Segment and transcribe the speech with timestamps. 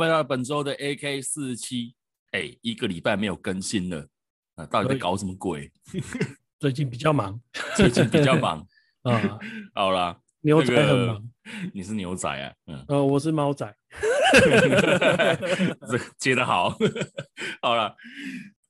[0.00, 1.94] 回到本周的 AK 四十七，
[2.30, 4.08] 哎，一个礼拜没有更新了，
[4.54, 5.70] 啊，到底在搞什么鬼？
[6.58, 7.38] 最近比较忙，
[7.76, 8.66] 最近比较忙
[9.04, 9.38] 啊。
[9.74, 11.22] 好啦，牛仔很忙，
[11.74, 12.50] 你是牛仔啊？
[12.68, 13.76] 嗯，呃，我是猫仔。
[15.86, 16.74] 这接得好。
[17.60, 17.94] 好了，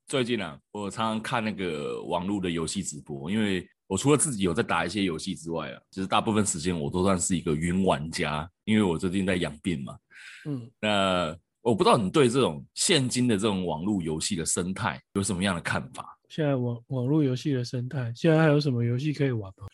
[0.08, 9.96] 最近啊，我常常看那个网络的游戏直播，因为我除了自己有在打一些游戏之外啊，其实大部分时间我都算是一个云玩家，因为我最近在养病嘛。
[10.46, 16.16] 嗯，那我不知道你对这种现今的这种网络游戏的生态有什么样的看法？
[16.28, 19.66] 现在网网络游戏的生态，现在还有什么游戏可以玩吗？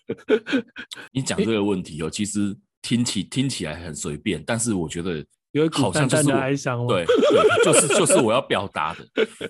[1.13, 6.87] 你讲这个问题哦，其实听起听起来很随便，但是我觉得有一股淡淡的哀伤。
[6.87, 7.05] 对，
[7.63, 9.07] 就是就是我要表达的。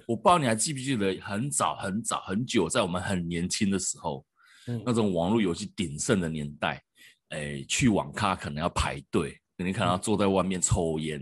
[0.07, 4.27] 我不知道你还记不记得，很早很早很久，在我们很年轻的时候，
[4.67, 6.83] 嗯、那种网络游戏鼎盛的年代，
[7.29, 11.21] 哎，去网咖可能要排队，你看到坐在外面抽烟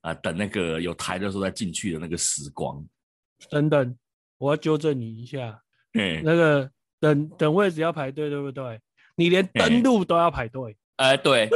[0.00, 2.84] 啊、呃，等那个有台的时候再进去的那个时光，
[3.50, 3.96] 等等。
[4.38, 8.80] 我要纠正你一下，嗯，那个等等位置要排队，对不对？
[9.14, 11.48] 你连登录都要排队，哎、呃，对，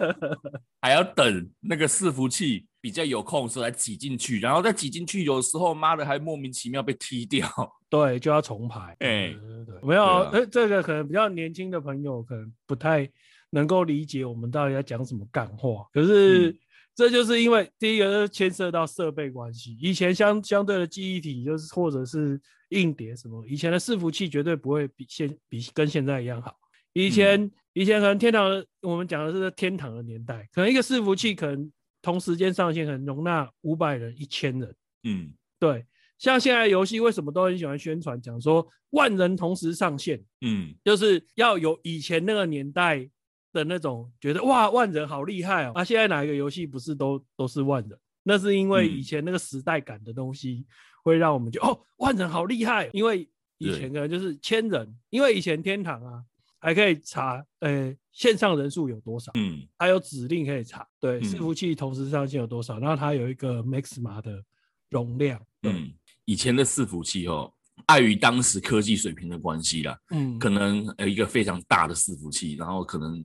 [0.82, 7.48] 还要等那个伺服器比较有空的时候来挤进去，然后再挤进去，有时候妈的还莫名其妙被踢掉，
[7.88, 13.08] 对，就要重排，哎，对对对，没有，哎、啊，这个可能比较年轻的朋友可能不太
[13.52, 16.50] 能够理解我们到底要讲什么干话，可是。
[16.50, 16.58] 嗯
[16.94, 26.54] 这就是因为第一个是牵涉到设备关系，以前相相对的记忆体就是或者是硬碟什么，以前的伺服器绝对不会比现比跟现在一样好。
[26.92, 31.72] 以前、嗯、以前可能天堂的，我们讲的是天堂的年代，可能一个伺服器可能
[32.02, 34.74] 同时间上线可能容纳五百人、一千人。
[35.04, 35.86] 嗯，对。
[36.18, 40.22] 像现在游戏为什么都很喜欢宣传讲说万人同时上线？
[40.42, 43.08] 嗯，就是要有以前那个年代。
[43.52, 45.72] 的那种觉得哇，万人好厉害哦！
[45.74, 47.98] 啊，现在哪一个游戏不是都都是万人？
[48.22, 50.64] 那是因为以前那个时代感的东西
[51.02, 52.88] 会让我们觉得、嗯、哦，万人好厉害。
[52.92, 53.28] 因为
[53.58, 56.24] 以前可能就是千人，因为以前天堂啊
[56.58, 64.42] 还可以查呃线上人数有多少，嗯，还有指令可以查，对，伺服器同时上线有多少，然后它有一个 Maxima 的
[64.88, 65.44] 容量。
[65.64, 65.92] 嗯，
[66.24, 67.52] 以前的伺服器哦，
[67.86, 73.22] 碍于当时科技水平的关系啦，嗯，可能有一个非常大的伺服器，然后可能。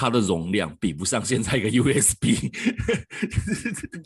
[0.00, 2.48] 它的容量比不上现在一个 USB，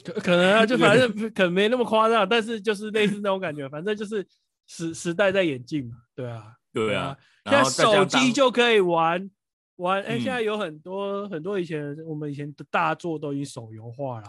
[0.03, 4.27] 可可能啊， 就反正可能没那么夸张，但是就是类似那种感觉，反正就是
[4.67, 7.15] 时时代在演进嘛，对啊，对啊，
[7.45, 9.31] 现在手机就可以玩
[9.77, 14.29] 玩，哎、欸，现在有很多、嗯、很多以前我们以前的大作都已经手游化了，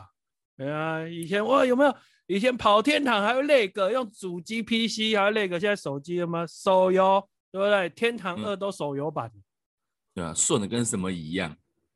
[0.58, 1.96] 对啊，以前哇有没有？
[2.28, 6.46] 以前跑天堂还会那个用主机 PC 还会那个，现在手机了吗？
[6.46, 7.88] 手游对不对？
[7.92, 9.32] 天堂二都手游版。
[9.34, 9.44] 嗯
[10.14, 11.56] 对啊，顺的跟什么一样？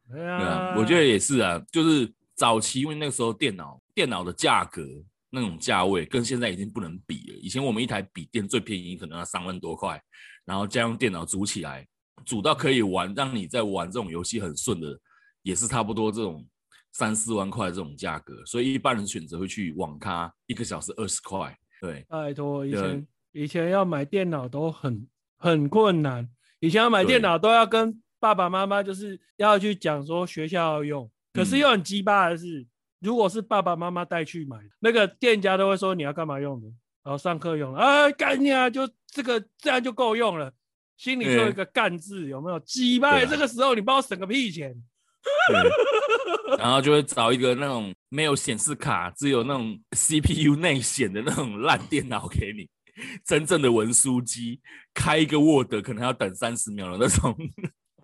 [0.09, 1.61] 对啊，我觉得也是啊。
[1.72, 4.81] 就是早期，因为那个时候电脑电脑的价格
[5.29, 7.38] 那种价位跟现在已经不能比了。
[7.41, 10.01] 以前我们一台笔电最便宜可能要三万多块，
[10.45, 11.85] 然后家用电脑组起来，
[12.25, 14.97] 组到可以玩，让你在玩这种游戏很顺的，
[15.44, 16.47] 也是差不多这种
[16.94, 18.44] 三四万块这种价格。
[18.45, 21.55] 所以一般人选择会去网咖，一个小时二十块。
[21.81, 25.07] 对，拜托，以前以前要买电脑都很
[25.38, 26.28] 很困难，
[26.59, 32.66] 以前要买电脑都要跟爸爸妈妈就是要去讲说学校要用，可是又很鸡巴的是，
[33.00, 36.67] 如果是爸爸妈妈带去买，那个店家都会说你要干嘛用的，
[37.03, 40.51] 然后上课用，啊干呀，就这个这样就够用了，
[40.97, 42.59] 心里就有一个干字，有没有？
[42.61, 44.75] 鸡巴，这个时候你帮我省个屁钱，
[46.57, 52.67] 然后就会找一个那种没有显示卡，只有那种 CPU 内显的那种烂电脑给你，
[53.23, 54.59] 真正的文书机，
[54.94, 57.38] 开一个 Word 可能要等三十秒的那种。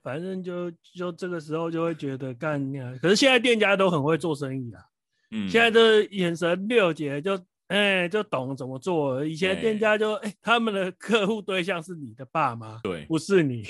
[0.04, 4.84] 反正就就这个时候就会觉得干呀，可是现在店家都很会做生意啊，
[5.32, 7.36] 嗯，现在的眼神六姐就
[7.68, 13.64] 哎、欸、就懂怎么做，以前店家就哎、欸、他们的客户对象是你的爸妈，对，不是你，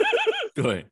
[0.54, 0.86] 对，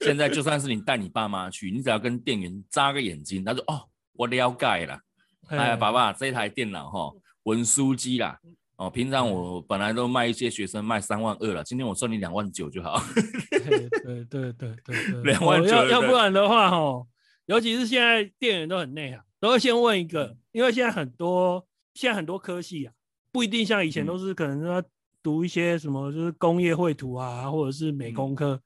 [0.00, 5.00] 现在就算是你带你爸妈去，你只要跟店员眨个眼睛，他说哦我了解了，
[5.48, 5.74] 哎。
[5.74, 7.12] 爸爸这台电脑哈
[7.44, 8.38] 文书机啦。
[8.84, 13.02] 哦，平常我本来都卖一些学生卖三万二了，今天我算你两万九就好。
[13.50, 15.68] 对对对对对对，两万九。
[15.68, 17.06] 要要不然的话，哦，
[17.46, 22.92] 尤其是现在店员都很内行，都会先问一个，因为现在很多现在很多科系啊，
[23.32, 24.82] 不一定像以前都是可能说
[25.22, 28.60] 读一些什么就是工业绘图啊，或者是美工科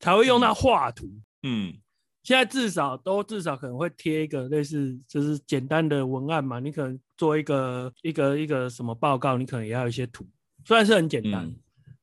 [0.00, 1.06] 才会用到画图。
[1.44, 1.74] 嗯。
[2.22, 10.26] 现在至少都至少可能会贴一个类似就是简单的文案嘛，你可能做一个一个一个什么报告，你可能也要一些图，
[10.64, 11.56] 虽然是很简单，嗯、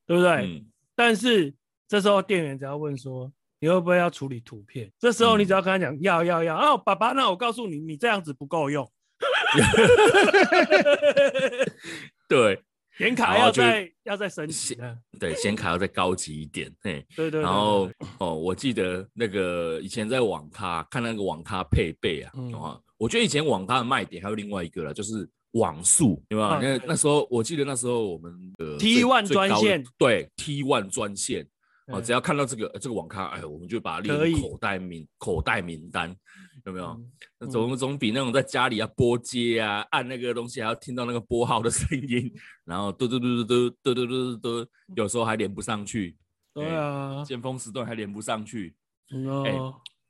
[0.06, 0.31] 对不对？
[0.46, 0.66] 嗯、
[0.96, 1.54] 但是
[1.88, 8.90] 这时候店员只要问说你会不会要处理图片，这时候你只要跟他讲要要要，哦，爸爸，那我告诉你，你这样子不够用，
[12.28, 12.62] 对，
[12.98, 14.78] 显卡要再要再升级，
[15.20, 17.42] 对，显卡要再高级一点，嘿， 对对。
[17.42, 17.90] 然后
[18.20, 22.52] 哦，我记得那个以前在网咖看那个网咖配备啊，嗯，
[22.98, 26.60] 我觉得以前网咖的卖点还有另外一个了，就是网速，对吧？
[26.62, 31.48] 那那时候我记得那时候我们的 T one 专线，对，T one 专线。
[31.88, 36.13] 哦，只要看到这个这个网咖，哎，我们就把它列入口袋名口袋名单，
[36.66, 37.01] 有没有？
[37.39, 42.30] 那总总比那种在家里要拨接啊，按那个东西还要听到那个拨号的声音，
[42.66, 46.18] 然后嘟嘟嘟嘟嘟嘟嘟嘟嘟，有时候还连不上去。
[46.54, 48.75] 对啊，尖峰时段还连不上去。
[49.45, 49.57] 哎，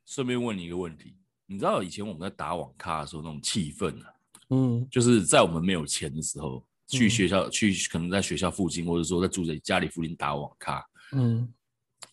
[0.04, 1.14] 顺便问你一个问题，
[1.46, 4.10] 你知道以前我们在打网咖的时候那种气氛啊？
[4.50, 11.48] 嗯，就是在我们没有钱的时候，去学校去可能在学校附近，或者说在住在家里附近打网咖，嗯。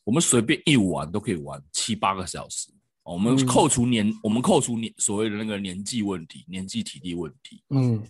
[0.05, 2.71] 我们随便一玩都可以玩七八个小时。
[3.03, 7.63] 我们扣除年，嗯、我们扣除年所谓的那个年纪问题、年纪体力问题。
[7.69, 8.03] 嗯，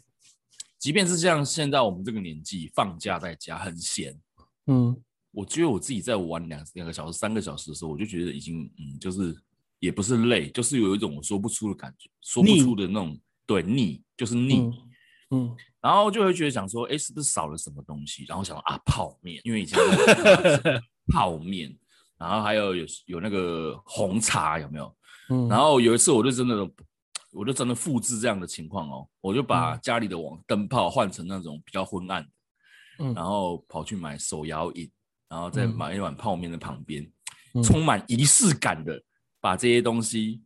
[0.80, 4.18] 即便是像现在我们这个年纪，放假在家很闲。
[4.68, 4.96] 嗯，
[5.32, 9.36] 我觉得我自己在玩两两个小时、三个小时的时候，我就觉得已经嗯，就是
[9.80, 14.60] 也不是累，就是有一种说不出的感觉，说不出的那种腻对腻，就是腻。
[14.60, 14.74] 嗯，
[15.32, 18.24] 嗯，然后就会觉得想说，哎，是不是少了什么东西？
[18.30, 19.78] 然后想说啊，泡面，因为以前
[21.12, 21.78] 泡面。
[22.18, 24.96] 然后还有有有那个红茶有没有？
[25.30, 26.70] 嗯，然后有一次我就真的，
[27.32, 32.30] 我就真的复制这样的情况哦，我就把家里的网灯泡换成那种比较昏暗的，
[33.00, 34.90] 嗯，然后跑去买手摇饮，
[35.28, 37.06] 然后再买一碗泡面的旁边，
[37.54, 39.02] 嗯，充满仪式感的
[39.42, 40.42] 把这些东西，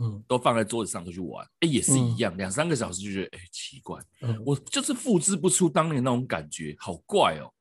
[0.00, 7.54] 嗯，都放在桌子上出去玩，哎，也是一样，两三个小时就觉得哎奇怪，嗯，我就是复制不出当年那种感觉，好怪哦，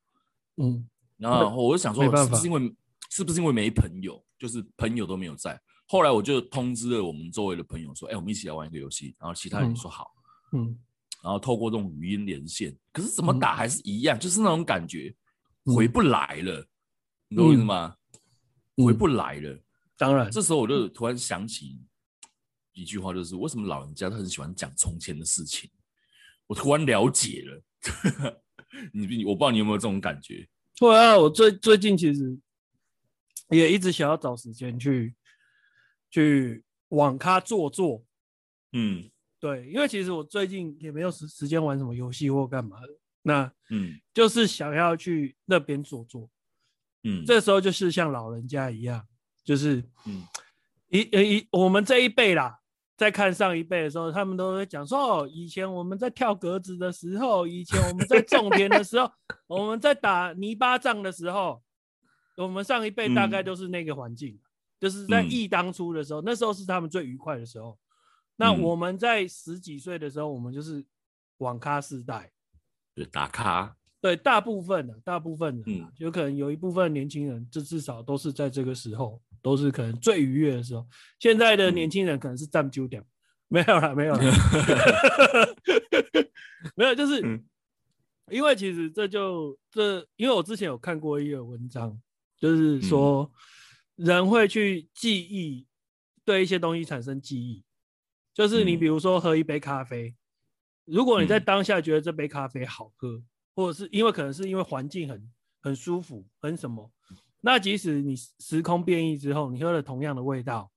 [0.58, 2.76] 嗯，然后我就想说，是不是因为？
[3.10, 5.60] 是不是因为没朋友，就是朋友都没有在？
[5.88, 10.12] 后来我就通知了我们周围的朋友说：“哎，我们一起来玩一个游戏。”然后其他人说好，
[10.52, 10.78] 嗯，
[11.24, 15.16] 然后透过这种语音连线，可是怎么打还是一样，就是那种感觉
[15.64, 16.68] 回不来了，
[17.30, 17.96] 你懂我意思吗？
[18.76, 19.58] 回不来了。
[19.96, 21.80] 当然，这时候我就突然想起
[22.74, 25.70] 一句话，就是为什么老人家他很喜欢讲从前的事情？
[26.48, 27.64] 我突然了解了。
[28.92, 30.46] 你我不知道你有没有这种感觉？
[30.80, 32.38] 会啊，我最最近其实。
[33.50, 35.16] 也一直想要找时间去
[36.10, 38.04] 去网咖坐坐，
[38.74, 39.10] 嗯，
[39.40, 42.88] 对，因为其实我最近也没有时时间玩什么游戏或干嘛的，
[43.22, 46.30] 那嗯，就是想要去那边坐坐，
[47.04, 49.06] 嗯，这时候就是像老人家一样，
[49.46, 50.24] 就是嗯，
[50.90, 52.60] 一一我们这一辈啦，
[52.98, 59.10] 在看上一辈的时候，他们都会讲说，哦，以前我们在跳格子的时候，以前我们在种田的时候，
[59.48, 61.64] 我们在打泥巴仗的时候。
[62.44, 64.40] 我们上一辈大概都是那个环境，嗯、
[64.80, 67.78] 就是在忆当初的时候，嗯、那时候是他们最愉快的时候。
[68.36, 70.86] 那我们在十几岁的时候，我们就是
[71.40, 72.32] 网咖时代，
[72.94, 73.76] 对，打咖。
[74.00, 80.88] 对，大部分的，大部分的，嗯，有可能有一部分年轻人，这至少都是在这个时候，都是可能最愉悦的时候。
[81.18, 83.04] 现在的年轻人可能是占九点，
[83.48, 84.22] 没有了，没有了，
[86.78, 87.44] 没有，就是、嗯、
[88.30, 92.00] 因为其实这就这，因为我之前有看过一个文章。
[92.38, 93.32] 就是说，
[93.96, 95.66] 人会去记忆，
[96.24, 97.64] 对一些东西产生记忆。
[98.34, 100.16] 就是你比如说喝一杯咖啡，
[100.86, 103.24] 如果你在当下觉得这杯咖啡好喝，
[103.56, 106.92] 或者是因为可能是因为环境很很舒服，很什么，
[107.42, 110.72] 那即使你时空变异之后，你喝了同样的味道，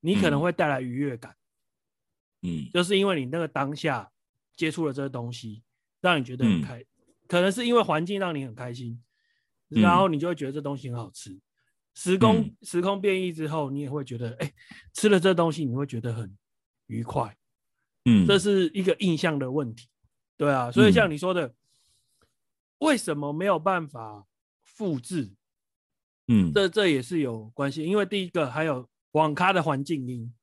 [0.00, 1.36] 你可能会带来愉悦感。
[2.40, 4.10] 嗯，就是因为你那个当下
[4.56, 5.62] 接触了这个东西，
[6.00, 6.82] 让你觉得很开，
[7.28, 9.02] 可能是因为环境让你很开心。
[9.68, 11.36] 然后你就会觉得这东西很好吃，
[11.94, 14.52] 时空、嗯、时空变异之后，你也会觉得，哎，
[14.92, 16.36] 吃了这东西你会觉得很
[16.86, 17.36] 愉快，
[18.04, 19.88] 嗯，这是一个印象的问题，
[20.36, 21.54] 对啊，所以像你说的，嗯、
[22.78, 24.26] 为什么没有办法
[24.62, 25.32] 复制？
[26.28, 30.34] 嗯，这这也是有关系，因为第一个还有网咖的环境音，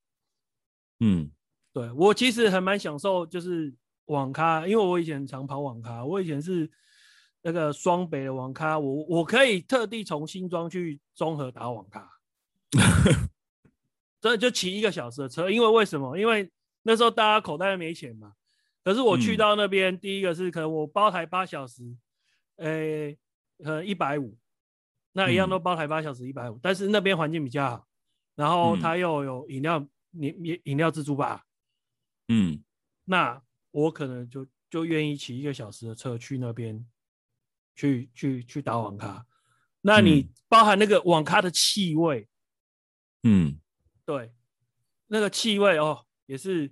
[0.99, 1.31] 嗯，
[1.71, 3.73] 对，我其实还蛮享受就是
[4.05, 6.69] 网咖，因为我以前常跑网咖，我以前是。
[7.43, 12.07] 那个双北的网咖，我我可以特地从新庄去综合打网咖，
[14.21, 15.49] 真的就骑一个小时的车。
[15.49, 16.17] 因为为什么？
[16.17, 16.51] 因为
[16.83, 18.33] 那时候大家口袋没钱嘛。
[18.83, 21.83] 可是我去到那边，嗯、第一个是可能我包台八小时，
[22.57, 23.17] 诶、欸，
[23.63, 24.35] 可能一百五，
[25.13, 26.59] 那一样都包台八小时一百五。
[26.61, 27.87] 但是那边环境比较好，
[28.35, 31.43] 然后它又有饮料，饮饮饮料自助吧。
[32.27, 32.63] 嗯，
[33.05, 36.83] 那我可能就就愿意骑一个小时的车去那边。
[37.75, 39.25] 去去去打网咖，
[39.81, 42.27] 那你包含那个网咖的气味，
[43.23, 43.59] 嗯，
[44.05, 44.31] 对，
[45.07, 46.71] 那个气味哦，也是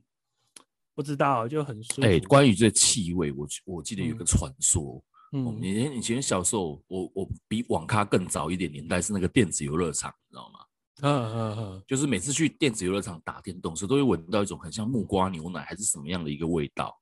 [0.93, 2.01] 不知道就很舒服。
[2.03, 5.03] 哎，关于这气味，我我记得有个传说。
[5.31, 10.59] 嗯，以前以前小时候，我我比网咖更早一点年代是那个电子游乐场，你知道吗？
[11.01, 16.93] 嗯嗯嗯，就是每次去电子游乐场打电动时，都会闻到一种很像木瓜牛奶还是什么样的一个味道。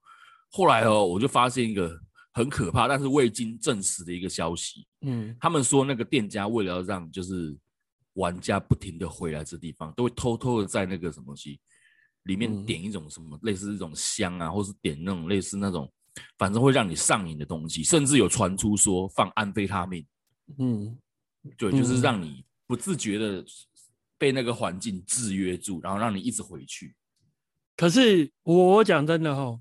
[0.52, 2.00] 后来哦，我就发现一个
[2.38, 4.86] 很可怕但是未经证实的一个消息。
[5.02, 7.58] 嗯，他们说那个店家为了要让就是
[8.14, 11.60] 玩家不停的回来这地方，都会偷偷的在那个什么东西
[12.24, 15.92] 里面点一种什么类似一种香啊，或是点那种类似那种。
[16.36, 20.04] 反正会让你上瘾的东西，甚至有传出说放安非他命，
[20.58, 20.98] 嗯，
[21.56, 23.46] 对，就是让你不自觉的
[24.18, 26.96] 被那个环境制约住，然后让你一直回去。
[27.76, 29.60] 可是我讲真的哈，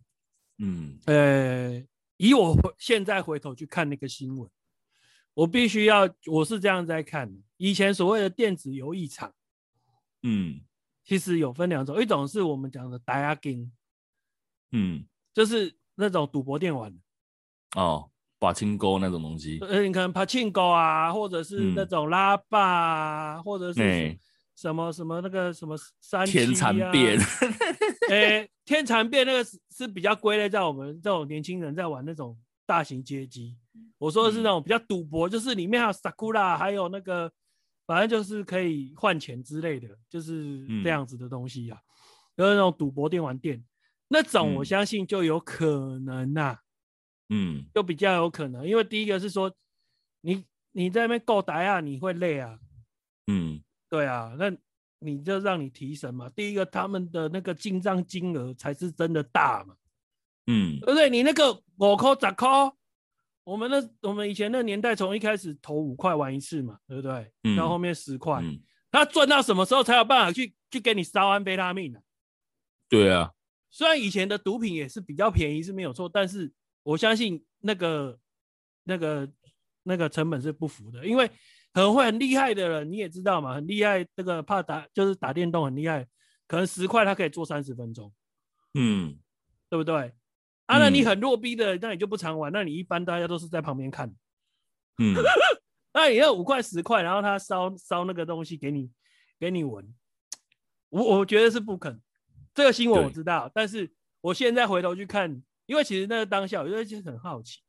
[0.56, 1.84] 嗯，呃，
[2.16, 4.48] 以我 现在回头去看那个新闻，
[5.34, 9.32] 我必须要，我是这样在看，以前所谓的电子游艺场，
[10.22, 10.60] 嗯，
[11.04, 13.72] 其实有分两种，一种是我们讲的打压金，
[14.72, 15.76] 嗯，就是。
[15.98, 16.94] 那种赌博电玩
[17.74, 24.18] 哦，把青哥那种东西，呃，你可能柏青哥啊，或者是那种拉霸啊，嗯、或者是
[24.56, 27.18] 什么什么那个什么三七、啊、天蚕变，
[28.08, 33.56] 哎、欸，天蚕变那个是是比较归类在我们这种年轻人在玩那种大型街机。
[33.98, 37.30] 我说的是那种比较赌博，嗯、就是里面还有 Sakura，还有那个
[37.86, 43.62] 反正就是可以换钱之类的，就是这样子的东西啊，嗯、就是那种赌博电玩店。
[44.08, 46.60] 那种我相信就有可能呐、啊，
[47.28, 49.52] 嗯，就比较有可能，因为第一个是说
[50.20, 52.58] 你你在那边够呆啊，你会累啊，
[53.26, 54.50] 嗯，对啊，那
[54.98, 56.28] 你就让你提神嘛。
[56.30, 59.74] 第一个他们的那个进账金额才是真的大嘛，
[60.46, 61.10] 嗯，对不对？
[61.10, 62.48] 你那个五块十块，
[63.44, 67.32] 我们那我们以前那个年代从一开始投五块玩一次嘛，对不对？
[67.44, 72.00] 嗯，到后后面十块，嗯、他赚到什么时候才有办法去去给你烧安非他命呢？
[72.88, 73.32] 对啊。
[73.68, 76.50] 虽然以前的毒品也是比较便宜是没有错，但是
[76.82, 78.18] 我相信那个、
[78.84, 79.30] 那个、
[79.82, 81.30] 那个成本是不符的，因为
[81.76, 86.08] 很会很厉害的人你也知道嘛，很厉害，这个怕打就是打电动很厉害，
[86.46, 88.10] 可能十块他可以做三十分钟，
[88.72, 89.18] 嗯，
[89.68, 90.14] 对不对？
[90.64, 94.08] 啊，那你很弱逼的，那你就不常玩，那你一般大家都是在旁边看，
[94.96, 95.14] 嗯，
[95.92, 98.90] 那也要五块十块，然后他烧烧那个东西给你
[99.38, 99.94] 给你闻，
[100.88, 102.00] 我我觉得是不肯。
[102.54, 103.92] 这个新闻我知道，但是
[104.22, 107.60] 我现在回头去看，因为其实那个当下，我就其实很好奇，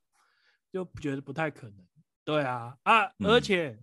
[0.72, 1.76] 就觉得不太可能。
[2.24, 3.78] 对啊，啊，嗯、而且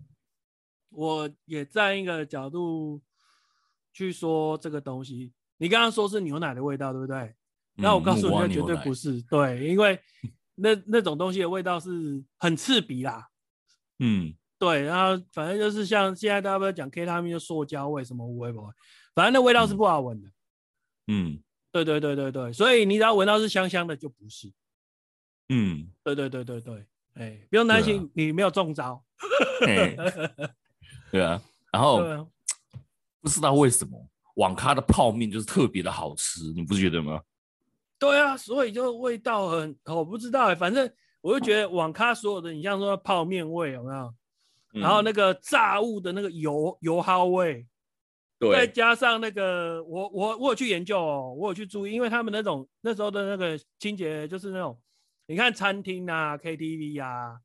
[0.95, 3.01] 我也站一个角度
[3.93, 5.33] 去说这个东西。
[5.57, 7.35] 你刚刚说是牛奶的味道，对不对？
[7.75, 9.21] 那、嗯、我告诉你，那绝对不是。
[9.23, 9.99] 对，因为
[10.55, 13.29] 那那种东西的味道是很刺鼻啦。
[13.99, 18.71] 嗯，对，然后反正就是像现在大家不是讲 K 他命就塑胶味什么味不味，
[19.13, 20.27] 反正那味道是不好闻的。
[20.27, 20.33] 嗯
[21.07, 24.51] 嗯，对对对对对，所以你只要闻到是香香的，就不是。
[25.49, 29.03] 嗯，对对对对对，哎，不用担心，你没有中招。
[31.11, 31.99] 对啊，然后
[33.21, 37.21] 不知道为什么网咖的泡面就是特别的好吃，你不觉得吗？
[37.97, 44.13] 对啊，所以就味道很，我不知道哎，反正我就觉得网咖所有的，你像说泡面味有没有？
[44.73, 47.65] 然后那个炸物的那个油油耗味。
[48.37, 54.77] 对再加上那个，我我我有去研究哦，我有去注意，因为他们那种那时候的那个清洁，就是那种，
[55.25, 57.39] 你看餐厅啊、KTV 啊，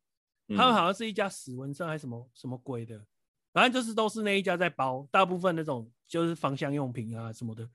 [0.48, 3.00] 嗯、他们好像是一家死文生还是什么什么鬼的，
[3.52, 7.68] 反正就是都是那一家在包，大部分那种就是芳香用品啊什么的，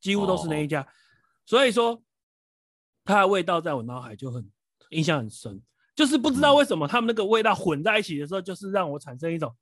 [0.00, 0.86] 几乎都是那一家，哦、
[1.46, 2.02] 所以说
[3.04, 4.50] 它的味道在我脑海就很
[4.90, 5.60] 印象很深，
[5.94, 9.54] 就是不知道为什么他们那个味道混在一起的时候，就是让我产生一种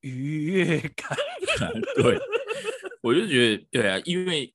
[0.00, 1.16] 愉悦感，
[1.96, 2.18] 对。
[3.02, 4.54] 我就觉得，对啊，因为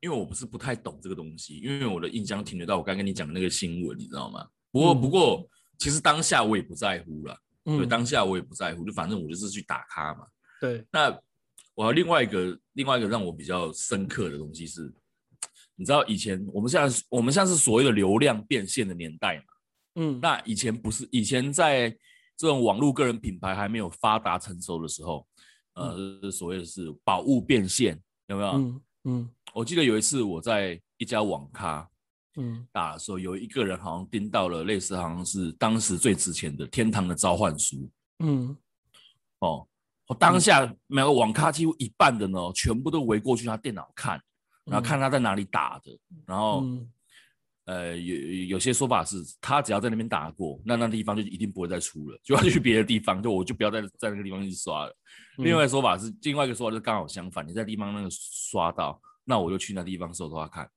[0.00, 4.48] 因为我不是不太懂这个东西，因为我的印象停留到我刚跟你讲的那个新闻，你知道吗？
[4.72, 5.46] 不过、嗯、不过，
[5.78, 10.26] 其实当下我也不在乎了，嗯、对，当下我也不在乎，就反正我就是去打卡嘛。
[10.60, 11.18] 对，那
[11.74, 14.92] 我要另外一个另外一个让我比较深刻的东西是，
[15.76, 19.44] 你知道以前我们现在我们现在是所谓的流量变现的年代嘛？
[19.96, 21.90] 嗯，那以前不是以前在
[22.36, 25.26] 这种网络个人品牌还没有发达成熟的时候。
[25.74, 28.50] 呃，所谓的是宝物变现，有没有？
[28.50, 31.90] 嗯嗯，我记得有一次我在一家网咖，
[32.36, 37.76] 嗯，打的时候，有一个人好像盯到了类似好像是当时最值钱的《天堂的召唤书》，
[38.20, 38.56] 嗯，
[39.40, 39.66] 哦，
[40.06, 44.20] 我当下每个网咖几乎一半的呢，全部都围过去他电脑看，
[44.64, 46.62] 然后看他在哪里打的，然后。
[46.64, 46.90] 嗯
[47.66, 48.16] 呃，有
[48.48, 54.94] 有些说法是，他只要在那边打过，那那地方就一定不会再出了，就要去别的地方，就我就不要再在那个地方去刷了。
[55.38, 60.68] 嗯、另外说法是，另外一个说法就刚好相反，你在地方那个刷到，那我就去那地方搜搜看。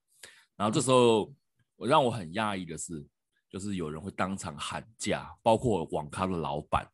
[0.55, 1.29] 然后这时候
[1.77, 3.07] 我让我很讶异的是，
[3.49, 6.85] 就是有人会当场喊价，包括网咖的老板，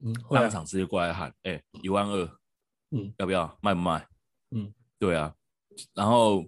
[0.00, 2.38] 嗯，当场直接过来喊，哎、欸，一万二，
[2.90, 4.06] 嗯，要不要卖不卖？
[4.50, 5.34] 嗯，对啊，
[5.94, 6.46] 然后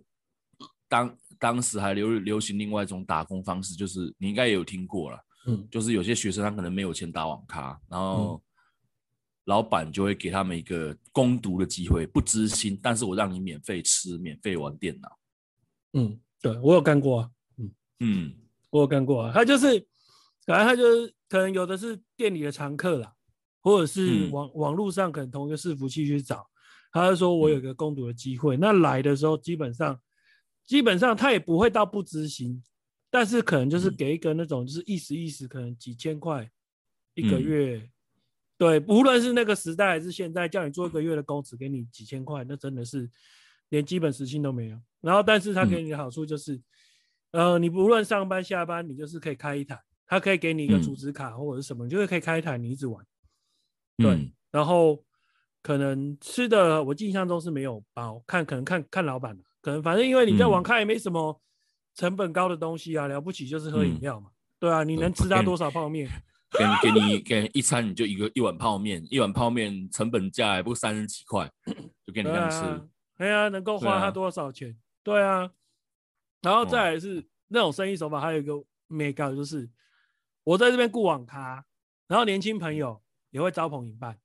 [0.88, 8.42] 当当时还流流行另外一种打工方式，就是你应该也有听过了，嗯，就是有些学生他可能没有钱打网咖，然后
[9.46, 15.18] 老板就会给他们一个攻读的机会，不知心，但是我让你免费吃，免费玩电脑。
[15.94, 17.70] 嗯，对我有干过啊，嗯
[18.00, 18.34] 嗯，
[18.68, 19.32] 我有干过啊。
[19.32, 19.86] 他就是，
[20.44, 23.14] 反正他就是可能有的是店里的常客啦，
[23.62, 26.46] 或者是网、嗯、网络上可能同一个伺服器去找。
[26.90, 29.98] 他就说我有一个工读的机会，嗯、那来的时候基本上
[30.66, 32.62] 基本上他也不会到不支薪，
[33.08, 36.50] 但是可能就是给一个那种就是意思意思，可能几千块
[37.14, 37.78] 一个月。
[37.78, 37.88] 嗯、
[38.58, 43.08] 对，无论是那个时代还是现在，叫你做一个月的工，资给你几千块，那真的是
[43.72, 44.78] 连基本时薪都没有。
[45.00, 46.54] 然后，但是他给你的好处就是，
[47.32, 53.04] 嗯、呃，你不论上班下班，你就是可以开一台，他可以给你一个储值卡或者是什么，嗯、你就是可以开一台，你一直玩。
[53.96, 55.02] 对，嗯、然后
[55.62, 61.40] 可能吃的，我印象中是没有包，看可能看看老板，可能反正因为你在网咖也没什么
[61.94, 64.28] 成本高的东西啊，了不起就是喝饮料嘛。
[64.28, 66.08] 嗯、对啊，你能吃他多少泡面？
[66.52, 71.50] 给 给你给一餐你就一个一碗泡面，一碗泡面成本价也不三十几块，
[72.06, 72.58] 就给你这样吃。
[73.16, 74.76] 哎呀、啊，能够花他多少钱？
[75.02, 75.50] 对啊，
[76.40, 79.68] 然后再来是、哦、那种生意手法，还有一个美感就是，
[80.44, 81.64] 我在这边雇网咖，
[82.08, 84.18] 然后年轻朋友也会招朋引伴，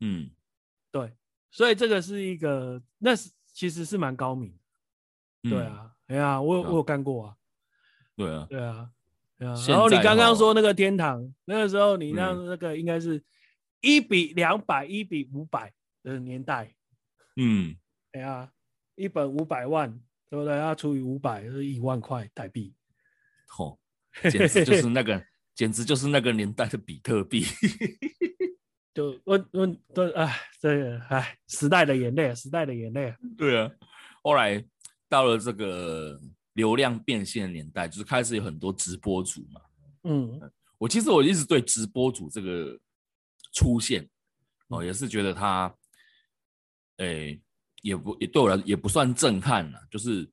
[0.00, 0.30] 嗯，
[0.90, 1.16] 对，
[1.50, 4.58] 所以这个是一个，那是其实是蛮高明，
[5.42, 7.36] 嗯、对啊，哎呀，我有、啊、我有干过啊，
[8.16, 8.90] 对啊，对啊，
[9.38, 13.22] 对啊，然后你刚刚说那个天堂，那个时候你让那个应该是
[13.80, 16.74] 一比两百，一比五百的年代，
[17.36, 17.76] 嗯，
[18.12, 18.52] 哎呀。
[19.00, 19.88] 一本五百万，
[20.28, 20.58] 对不对？
[20.58, 22.74] 要除以五百，是一万块台币。
[23.56, 23.78] 哦，
[24.28, 27.44] 简直就是那个，简直就是那个年代的比特币。
[28.92, 33.14] 就问问对，哎，这个哎，时代的眼泪，时代的眼泪。
[33.36, 33.70] 对啊，
[34.20, 34.60] 后来
[35.08, 36.20] 到了这个
[36.54, 39.60] 流量变现的年代，就是开始有很多直播主嘛。
[40.02, 40.40] 嗯，
[40.76, 42.76] 我其实我一直对直播主这个
[43.52, 44.10] 出现，
[44.66, 45.72] 哦，也是觉得他，
[46.96, 47.40] 哎。
[47.82, 50.28] 也不也对我来也不算震撼了，就是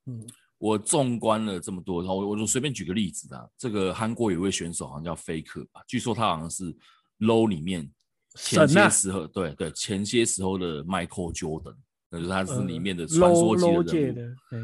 [0.58, 6.75] 我纵观了这么多，然后我我就随便举个例子啊，这个韩国有位选手好像叫 Faker 吧，据说他好像是
[7.19, 7.88] low 里面
[8.36, 11.75] 前些时候，对对前些时候的 Michael Jordan，
[12.10, 14.55] 那就是他是里面的传说级的人物。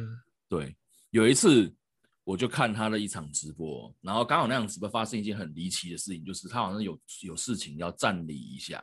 [0.49, 0.75] 对，
[1.11, 1.71] 有一次
[2.23, 8.81] 我就看他的一场直播，然后刚好那场直播发生一件很离奇的事情，就是他好像有有事情要站立一下，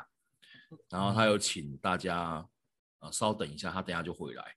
[0.90, 2.46] 然后他又请大家。
[2.98, 4.56] 啊，稍等一下，他等下就回来，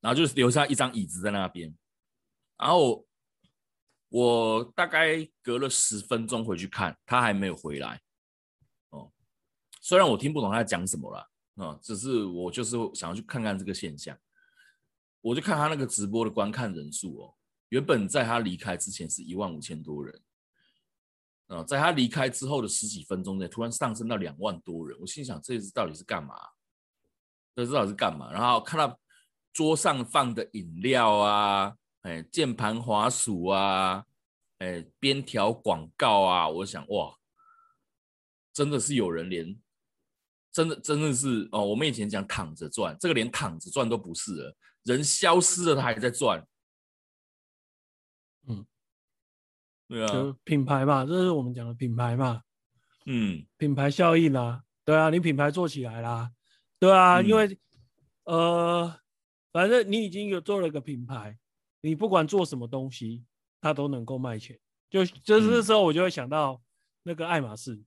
[0.00, 1.74] 然后就留下一张椅子在那边，
[2.56, 3.06] 然后
[4.08, 8.00] 我大概隔了十分钟回去看，他还没有回来。
[8.90, 9.12] 哦，
[9.80, 14.16] 虽然我听不懂他在讲什么了，啊，只是我就是想要去看看这个现象。
[15.20, 17.34] 我就看他那个直播的观看人数哦，
[17.70, 20.22] 原本在他离开之前是一万五千多人，
[21.46, 24.94] 啊，在他离开之后的十几分钟内，突然上升到两万多人。
[25.00, 26.34] 我心想，这次到底是干嘛？
[27.54, 28.98] 不知道是干嘛，然后看到
[29.52, 34.04] 桌上放的饮料啊，哎，键盘滑鼠啊，
[34.58, 37.16] 哎，边条广告啊，我想哇，
[38.52, 39.56] 真的是有人连，
[40.50, 46.44] 真的真的是哦，我们以前讲躺着赚，这个连躺着赚都不是了，人消失了他还在赚，
[48.48, 48.66] 嗯，
[49.86, 52.42] 对啊，品牌嘛，这是我们讲的品牌嘛，
[53.06, 56.32] 嗯，品牌效应啦，对啊，你品牌做起来啦。
[56.78, 57.58] 对啊，因为，
[58.24, 58.94] 呃，
[59.52, 61.38] 反正你已经有做了一个品牌，
[61.80, 63.24] 你不管做什么东西，
[63.60, 64.58] 它都能够卖钱。
[64.90, 66.62] 就就是这时候，我就会想到
[67.02, 67.82] 那个爱马仕，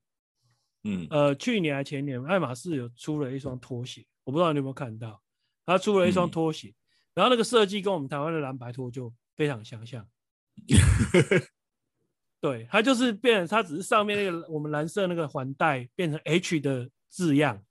[0.84, 5.21] 嗯，呃，去年还前年，爱马仕有出了一双拖鞋，我不知道你有没有看到，
[5.65, 6.73] 它出了一双拖鞋，
[7.13, 10.08] 然后那个设计跟我们台湾的蓝白拖就非常相像。
[12.41, 17.63] 对，它就是变成，它只是上面那个我们蓝色那个环带变成 H 的字样，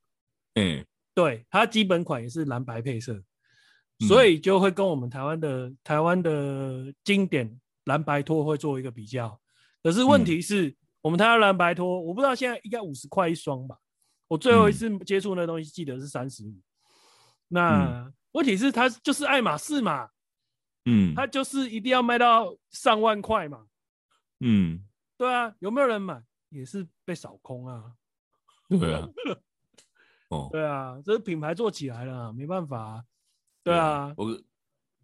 [0.55, 0.85] 嗯。
[1.17, 3.19] 对，它基本款也是蓝白配色，
[4.07, 9.41] 所以就会跟我们台湾的台湾的经典蓝白拖会做一个比较。
[9.81, 13.79] 可是问题是，我们台湾蓝白拖，我不知道现在应该五十块一双吧？
[14.27, 16.53] 我最后一次接触那东西，记得是三十五。
[17.47, 20.09] 那问题是，它就是爱马仕嘛，
[20.85, 23.65] 嗯，它就是一定要卖到上万块嘛，
[24.41, 24.85] 嗯，
[25.17, 26.21] 对啊，有没有人买？
[26.49, 27.93] 也是被扫空啊，
[28.69, 29.09] 对啊。
[30.29, 33.03] 哦，对啊，这是品牌做起来了，没办法啊。
[33.63, 34.41] 对啊，我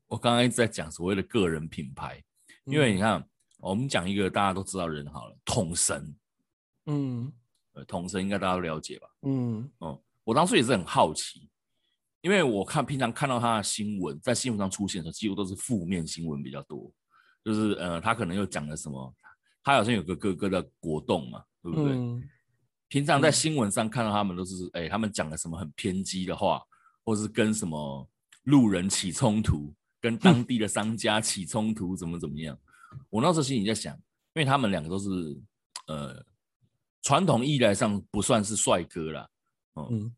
[0.07, 2.23] 我刚刚一直在讲所谓的个人品牌，
[2.65, 6.15] 因为你看，嗯、我们讲一个大家都知道人好了，统神，
[6.85, 7.31] 嗯，
[7.87, 9.07] 统神应该大家都了解吧？
[9.23, 11.49] 嗯，哦，我当初也是很好奇，
[12.21, 16.91] 因为我看平常看到他的新闻，在新闻上出现的时候，几乎都是负面新闻比较多，
[17.43, 19.13] 就是呃，他可能又讲了什么，
[19.61, 21.93] 他好像有个哥哥的国栋嘛，对不对？
[21.93, 22.23] 嗯、
[22.93, 26.61] 平常在新闻上看到他们都是，哎、欸，他们讲了什么很偏激的话，
[27.03, 28.07] 或是跟什么
[28.43, 32.55] 路人起冲突，跟当地的商家起冲突，怎么怎么样？
[33.09, 34.01] 我那时候心里在想，因
[34.35, 35.09] 为他们两个都是
[35.87, 36.23] 呃
[37.01, 39.27] 传统意义来上不算是帅哥啦，
[39.73, 39.87] 嗯。
[39.91, 40.15] 嗯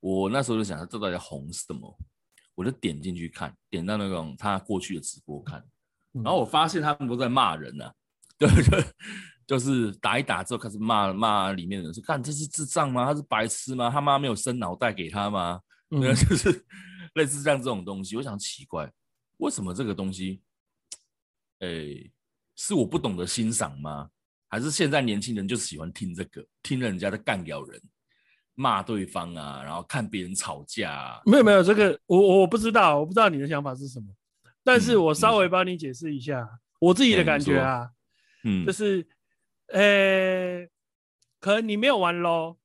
[0.00, 1.98] 我那时候就想，这到底红什么？
[2.54, 5.64] 我就点进去看，点到那种他过去的直播看，
[6.12, 7.94] 然后我发现他们都在骂人呢、啊，
[8.36, 8.84] 对对，
[9.52, 13.04] 就是打一打之后开始骂骂里面的人，说看这是智障吗？
[13.04, 13.90] 他是白痴吗？
[13.90, 15.60] 他妈没有生脑袋给他吗？
[15.90, 16.64] 对， 就是
[17.16, 18.16] 类似像这种东西。
[18.16, 18.90] 我想奇怪，
[19.36, 20.40] 为什么这个东西，
[21.58, 22.10] 诶，
[22.56, 24.08] 是我不懂得欣赏吗？
[24.48, 27.78] 还是现在年轻人就喜欢听这个，听人家在干掉人？
[28.54, 31.20] 骂对方啊，然后看别人吵架啊。
[31.26, 34.06] 没有没有，这个我我不知道，我不知道你的想法是什么。
[34.64, 37.90] 但是我稍微帮你解释一下、嗯、我自己的感觉啊，
[38.44, 39.06] 嗯，就是，
[39.72, 40.68] 呃，
[41.40, 42.56] 可能你没有玩 LOL，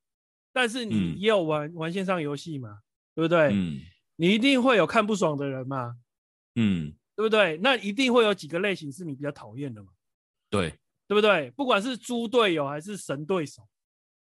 [0.53, 2.79] 但是你也有玩、嗯、玩线上游戏嘛，
[3.15, 3.49] 对不对？
[3.53, 3.79] 嗯，
[4.17, 5.95] 你一定会有看不爽的人嘛，
[6.55, 7.57] 嗯，对不对？
[7.57, 9.89] 那一定会有几个类型是你比较讨厌的嘛，
[10.49, 10.71] 对，
[11.07, 11.49] 对不对？
[11.51, 13.67] 不管是猪队友还是神对手。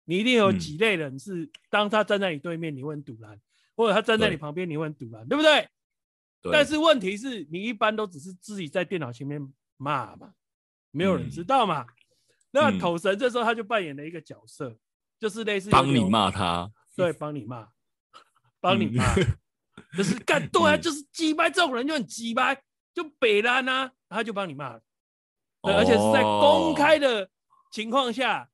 [0.06, 3.38] 你一定有几类人是，当他站在你对面，你会很赌烂；
[3.74, 5.66] 或者他站在你旁边，你会很赌烂，对不对？
[6.42, 6.52] 对。
[6.52, 9.42] 但是问题是你一般都只是自己在电脑前面
[9.78, 10.34] 骂嘛，
[10.92, 11.84] 没有人知道嘛。
[11.84, 11.88] 嗯、
[12.54, 14.80] 那统神这时候他就扮演了一个角色，嗯、
[15.20, 17.68] 就是类似帮你骂他，对，帮你骂，
[18.62, 19.26] 帮你骂， 嗯、
[19.98, 22.64] 就是干对啊，就是鸡掰这种人就很鸡掰，
[22.94, 24.80] 就北烂啊，他就帮你骂，
[25.62, 27.30] 对，而且是在公开的
[27.72, 28.50] 情况下。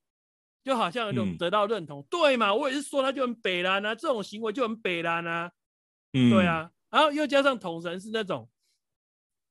[0.61, 2.53] 就好像有得到认同，嗯、对嘛？
[2.53, 5.49] 我也是说他就很北烂啊，这种行为就很北烂啊，
[6.13, 6.69] 嗯，对啊。
[6.89, 8.47] 然后又加上统神是那种，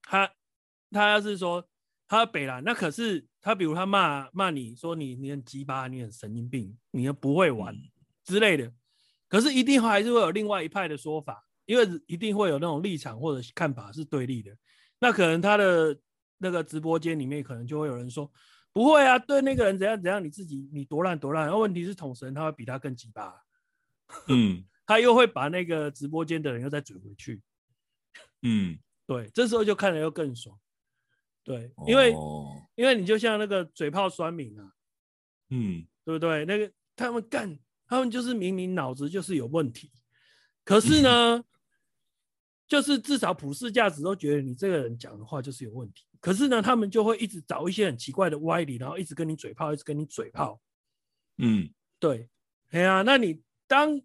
[0.03, 0.31] 他
[0.91, 1.67] 他要是说
[2.09, 7.73] 他北烂，那可是他比如他骂骂你说你你很鸡巴，你很神经病，你又不会玩
[8.25, 8.69] 之类的，
[9.29, 14.53] 可是一定还是会有另外一派的说法，因为一定会有那种立场或者看法是对立的。
[14.99, 15.97] 那可能他的
[16.37, 18.29] 那个直播间里面可能就会有人说。
[18.71, 21.45] 不会啊，对那个人怎样怎样，你自己你多烂多烂。
[21.45, 23.33] 然后问题是统神他会比他更鸡巴，
[24.29, 27.41] 嗯， 他又会把那个直播间的人又再怼回去，
[28.43, 30.55] 嗯，对，这时候就看着又更爽，
[31.49, 34.71] 对，因为、哦、因为你就像那个嘴炮酸民啊，
[35.49, 36.45] 嗯，对不对？
[36.45, 37.57] 那个他们干，
[37.87, 39.91] 他们就是明明脑子就是有问题，
[40.63, 41.43] 可是呢，嗯、
[42.67, 46.05] 就是至少普世价值都觉得你这个人讲的话就是有问题。
[46.19, 50.61] 可是呢，他们就会一直找一些很奇怪的歪理，然后一直跟你嘴炮，一直跟你嘴炮。
[51.39, 52.29] 嗯，对，
[52.69, 53.99] 哎呀、啊，那你当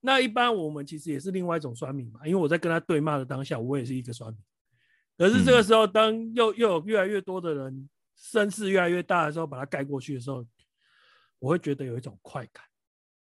[0.00, 4.42] 那一般我们其实也是另外一种酸民嘛，因为我在跟他对骂的当下，我也是一个酸民。
[5.20, 10.42] 可是这个时候，当又又有越来越多的人声势越来越大的时候，把它盖过去的时候，
[11.38, 12.64] 我会觉得有一种快感，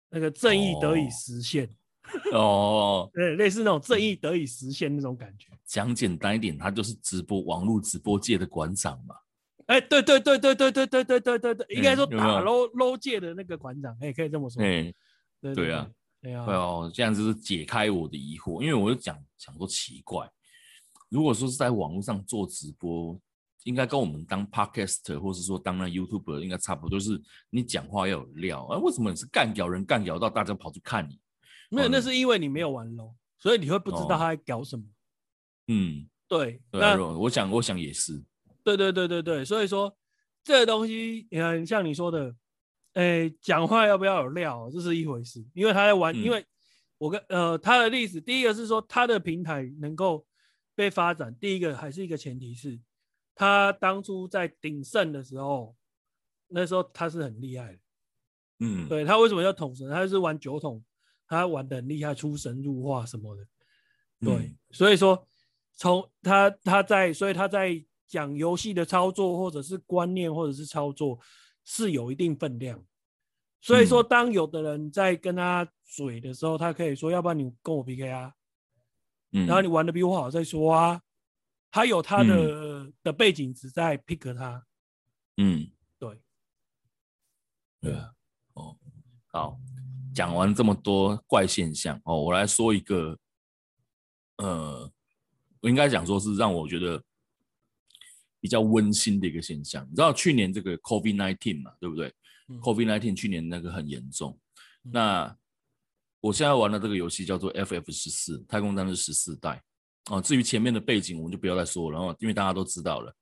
[0.09, 1.68] 那个正义得以实现。
[2.33, 5.48] 哦哦， 对，类似那种正义得以实现那种感觉。
[5.64, 9.16] 讲简单一点，他就是直播网络直播界的馆长嘛。
[9.66, 14.62] 哎、欸，对对对对对对对对对对对，应该说打 low low 界的那个馆长，哎、欸，可以这么说。
[14.62, 14.94] 哎、欸，
[15.40, 15.90] 对，对，啊，
[16.22, 20.29] 对啊，哦，这样子是解开我的疑惑，因为我就讲想说奇怪，
[21.11, 23.20] 如果说是在网络上做直播，
[23.64, 27.20] 应该跟我们当 podcaster 或是说当那 YouTuber 应该差不多，就是
[27.51, 28.66] 你讲话要有料。
[28.70, 31.20] 哎、啊，为什么你是干屌人干屌到大家跑去看你？
[31.68, 34.83] 没有，那是因为你没有玩 LOL，所以你会不知道他在搞什么。
[34.83, 34.88] 哦、
[35.68, 36.62] 嗯，对。
[36.70, 38.25] 对啊、那我想，我想也是。
[38.64, 39.94] 对对对对对，所以说
[40.42, 42.35] 这个东西，你看，像你说的，
[42.94, 45.44] 哎，讲话要不要有料，这是一回事。
[45.55, 46.44] 因为他在玩，嗯、因为
[46.99, 50.25] 我跟呃他的例子，第一个是说他的平台能够
[50.81, 52.81] 被发展，第一个还是一个前提是，
[53.35, 55.77] 他当初在鼎盛的时候，
[56.49, 57.79] 那时候他是很厉害的。
[58.61, 59.90] 嗯，对，他为什么叫统神？
[59.90, 60.83] 他是玩酒桶。
[61.33, 63.47] 他玩的很厉害，出神入化什么的，
[64.19, 65.29] 对，嗯、所以说
[65.75, 71.21] 从他他在，所以他在讲游戏的操作或者是观念或者是操作
[71.62, 72.85] 是有一定分量，
[73.61, 78.35] 所以说当有的人在跟他嘴的时候，他可以说，要不然你跟我 PK 啊，
[79.33, 81.01] 嗯，然后你玩的比我好再说啊，
[81.71, 84.66] 他有他的、嗯、的背景只在 pick 他，
[85.37, 86.21] 嗯，对，
[87.81, 88.12] 对啊，
[88.55, 88.77] 哦，
[89.29, 89.61] 好。
[90.12, 93.16] 讲完这么多怪现象哦，我来说一个，
[94.38, 94.93] 呃，
[95.61, 97.01] 我应该讲说是让我觉得
[98.40, 99.87] 比较温馨的一个现象。
[99.88, 102.12] 你知道去年这个 COVID nineteen 嘛，对不对？
[102.49, 104.37] 嗯，COVID nineteen 去年那个很严重。
[104.83, 105.38] 嗯，那
[106.20, 109.62] 我现在玩的这个游戏叫做 FF 十四太空战士十四代
[110.04, 110.20] 啊。
[110.20, 113.14] 至于前面的背景，我们就不要再说了，然后因为大家都知道了。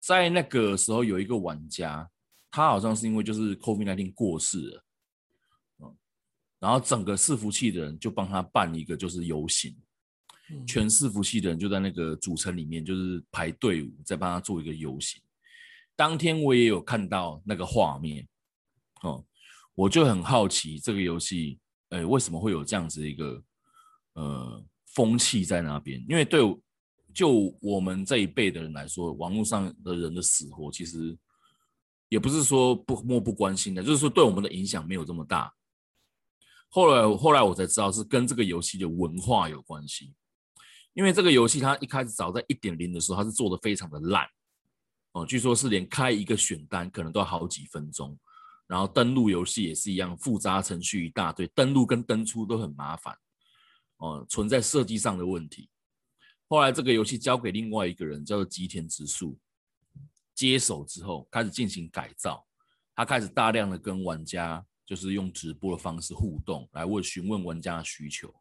[0.00, 2.10] 在那个时候，有一个玩家，
[2.50, 4.84] 他好像是因为就是 COVID-19 过世了，
[5.78, 5.96] 嗯，
[6.58, 9.74] 然后整个伺服器的人就帮他办一个就是游行，
[10.66, 15.22] 全伺服器的人就在那个主城里面就是排队伍在帮他做一个游行。
[15.96, 18.28] 当天我也有看到那个画面，
[19.02, 19.24] 哦，
[19.74, 21.58] 我就很好奇这个游戏，
[21.90, 23.42] 哎，为什么会有这样子一个
[24.14, 26.04] 呃风气在那边？
[26.08, 26.40] 因为对。
[27.14, 31.16] 就我们这一辈的人来说，网络上的人的死活，其实
[32.08, 35.54] 也不是说不漠不关心的，就是说对我们的影响没有这么大。
[36.68, 40.12] 后来后来我才知道是跟这个游戏的文化有关系，
[40.92, 44.26] 因为这个游戏它一开始早在一点零的时候，它是做的非常的烂
[45.12, 48.18] 哦，据说是连开一个选单可能都要好几分钟，
[48.66, 53.16] 然后登录游戏也是一样，复杂程序一大堆，登录跟登出都很麻烦
[53.98, 55.68] 哦，存在设计上的问题。
[56.48, 59.38] 后来这个游戏交给另外一个人，叫做吉田直树，
[60.34, 62.46] 接手之后开始进行改造。
[62.94, 68.32] 他开始大量的跟玩家，就是用直播的方式互动，来问询问玩家的需求。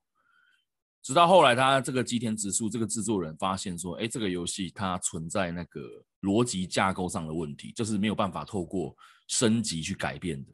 [1.01, 5.81] 直到后来，他这个吉田直树这个制作人发现说，哎，这个游戏它存在那个
[6.23, 8.93] 逻辑架构上的问题，就是没有办法透过
[9.27, 10.51] 升级去改变的。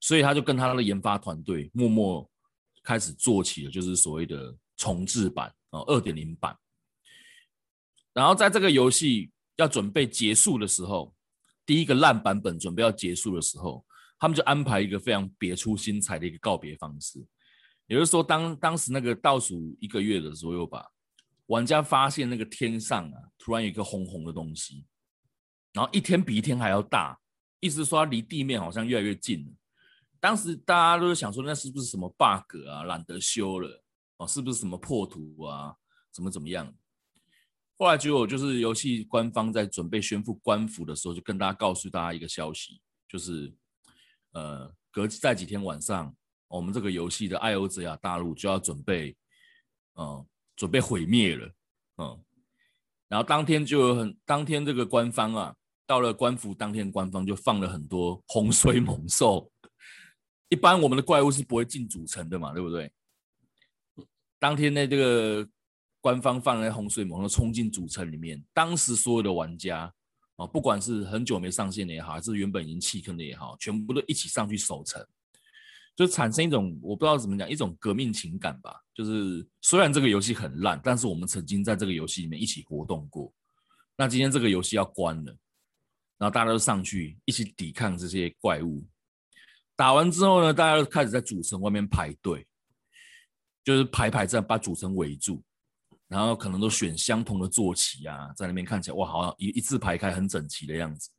[0.00, 2.28] 所以他就跟他的研发团队默默
[2.82, 6.56] 开始做起了，就是所谓的重置版啊，二点零版。
[8.12, 11.14] 然后在这个游戏要准备结束的时候，
[11.64, 13.86] 第一个烂版本准备要结束的时候，
[14.18, 17.24] 他们就安排一个非常别出心裁的一个告别方式。
[17.86, 20.86] 也就是说，当当时那个倒数一个月的左右吧，
[21.46, 24.84] 玩家发现那个天上啊，突然有一个红红的东西，
[25.72, 27.18] 然后一天比一天还要大，
[27.60, 29.52] 意思说离地面好像越来越近了。
[30.20, 33.82] 当时大家都是想说，那是不是什么 bug 啊，懒得修了
[34.18, 35.74] 哦，是不是什么破图啊，
[36.12, 36.72] 怎么怎么样？
[37.78, 43.52] 后来结果就是游戏官方在准备宣布关服的时候，就跟大家告诉大家一个消息，就是
[44.32, 46.14] 呃，隔在几天晚上，
[46.46, 49.16] 我们这个游戏的艾欧泽亚大陆就要准备，
[49.94, 51.52] 嗯、呃，准备毁灭了，
[51.96, 52.24] 嗯，
[53.08, 55.56] 然后当天就有很，当天这个官方啊，
[55.92, 59.52] 到了官服当天，官方就放了很多 洪水猛兽，
[60.48, 62.90] 一般我们的怪物是不会进主城的嘛，对不对？
[64.38, 65.46] 当天呢这个。
[66.04, 69.88] 官方放在洪水猛兽冲进主城里面，当时所有的玩家
[70.34, 75.00] 啊，不管是很久没上线的也好，还是原本已经弃坑的也好，全部都一起上去守城，
[75.94, 78.74] 就产生一种我不知道怎么讲，一种革命情感吧。
[78.92, 83.32] 就是虽然这个游戏很烂，但是我们曾经在这个游戏里面一起活动过。
[83.96, 85.36] 那今天这个游戏要关了，
[86.22, 88.86] 然后大家都上去一起抵抗这些怪物。
[89.74, 92.46] 打完之后呢，大家都开始在主城外面排队，
[93.64, 95.42] 就是排排站把主城围住。
[96.06, 101.10] 然后可能都选相同的坐骑啊，在那边看起来哇，好像一一字排开，很整齐的样子。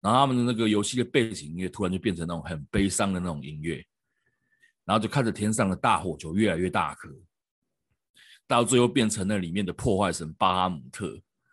[0.00, 3.76] 然后他们的那个游戏的背景音乐突然就变成那种很悲伤的那种音乐，
[4.84, 7.08] 然后就看着天上的大火球越来越大颗，
[8.48, 11.06] 到最后变成了里面的破坏神巴哈姆特，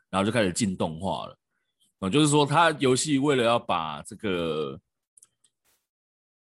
[0.09, 1.37] 然后就开始进动画了。
[1.99, 4.79] 啊，就是说他游戏为了要把这个。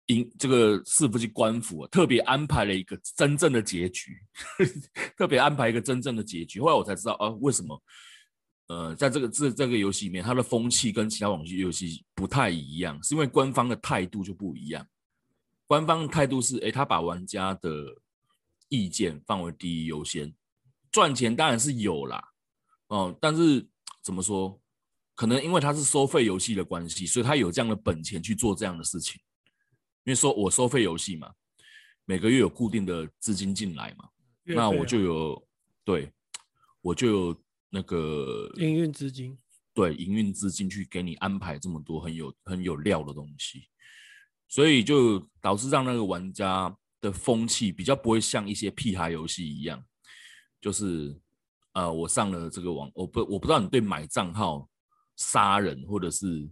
[0.08, 4.16] 因这个伺服器官服啊，特别安排了一个真正的结局，
[5.18, 6.60] 特别安排一个真正的结局。
[6.60, 7.82] 后来我才知道啊，为什么？
[8.68, 14.86] 呃，在这个这这个游戏里面，它的风气跟其他网络游戏不太一样，是因为官方的态度就不一样。
[15.66, 17.96] 官方的态度是，哎，他把玩家的
[18.68, 20.32] 意见放为第一优先，
[20.92, 22.22] 赚钱当然是有啦，
[22.86, 23.66] 哦、但是
[24.04, 24.56] 怎么说？
[25.16, 29.20] 可能因为它是收费游戏的关系，所以它有这样的本钱去做这样的事情。
[30.04, 31.32] 因为说我收费游戏嘛，
[32.04, 34.08] 每个月有固定的资金进来嘛，
[34.44, 35.48] 那我就有，
[35.84, 36.12] 对，
[36.80, 39.36] 我就有那个营运资金，
[39.74, 43.66] 对，营运资金去给你安排这么多很有很有料的东西，
[44.46, 49.82] 所以就导致让那个玩家的风气比较不会像一些屁孩游戏一样，
[50.60, 51.18] 就是
[51.72, 54.68] 呃，我上了这个网，我不我不知道你对买账号
[55.16, 56.48] 杀人或者是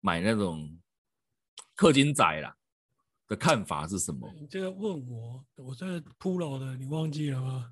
[0.00, 0.76] 买那种。
[1.76, 2.54] 氪金仔啦
[3.26, 4.30] 的看法是什么？
[4.38, 7.70] 你这个问我，我这个铺老的，你忘记了吗？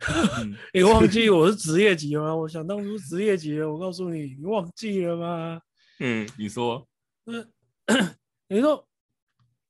[0.74, 2.36] 你忘记我是职业级吗？
[2.36, 5.62] 我想当初职业级的，我告诉你，你忘记了吗？
[6.00, 6.86] 嗯，你说，
[7.24, 7.42] 那
[8.54, 8.86] 你说，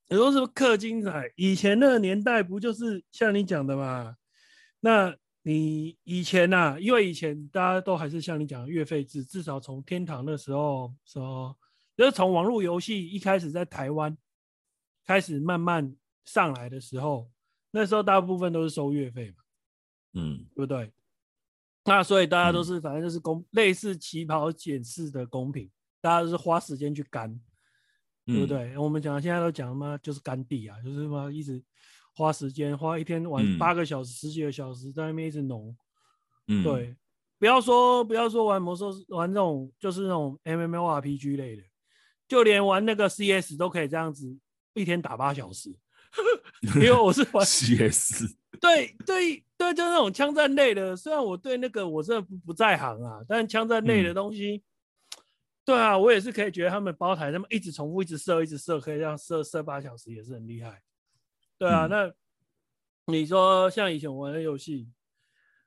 [0.09, 1.33] 你说是不是氪金仔？
[1.37, 4.17] 以前那个年代不就是像你讲的吗？
[4.81, 5.17] 那
[5.49, 11.57] 你以前呐、啊，因为以前大家都还是像你讲的月费制，至少从天堂那时候说，
[11.97, 14.15] 就是从网络游戏一开始在台湾
[15.07, 17.31] 开始慢慢上来的时候，
[17.71, 19.37] 那时候大部分都是收月费嘛，
[20.21, 20.93] 嗯，对不对？
[21.87, 25.71] 那所以大家都是反正就是公、嗯、类似旗袍检视的公平，
[26.03, 27.41] 大家都是花时间去干，
[28.27, 28.75] 对不对？
[28.75, 31.65] 嗯、我们讲现在都讲嘛，就是干地啊，就是嘛一直。
[32.19, 35.77] 花时间花一天玩八个小时、嗯、十几个小时在那边一直弄，
[36.49, 36.97] 嗯，对，
[37.39, 41.63] 不要说不要说玩魔兽玩这种就是那种 MMORPG 类的，
[42.27, 44.37] 就连玩那个 CS 都可以这样子
[44.75, 45.71] 一天打八小时，
[46.75, 50.97] 因为我是玩 CS，对对对，就那种枪战类的。
[50.97, 55.23] 虽然我对那个我真的不不在行啊，但枪战类的东西，嗯、
[55.65, 60.83] 对啊，我也是可以觉得他们包台他们一直重复一直射一直射，可以这样射射八小时也是很厉害。
[61.59, 62.13] 对啊，那
[63.07, 64.89] 你说像以前玩的游戏，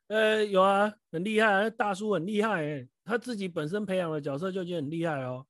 [0.07, 5.45] 呃，有啊，很厉害啊，大叔很厉害欸，他自己本身培养的角色就已经很厉害哦。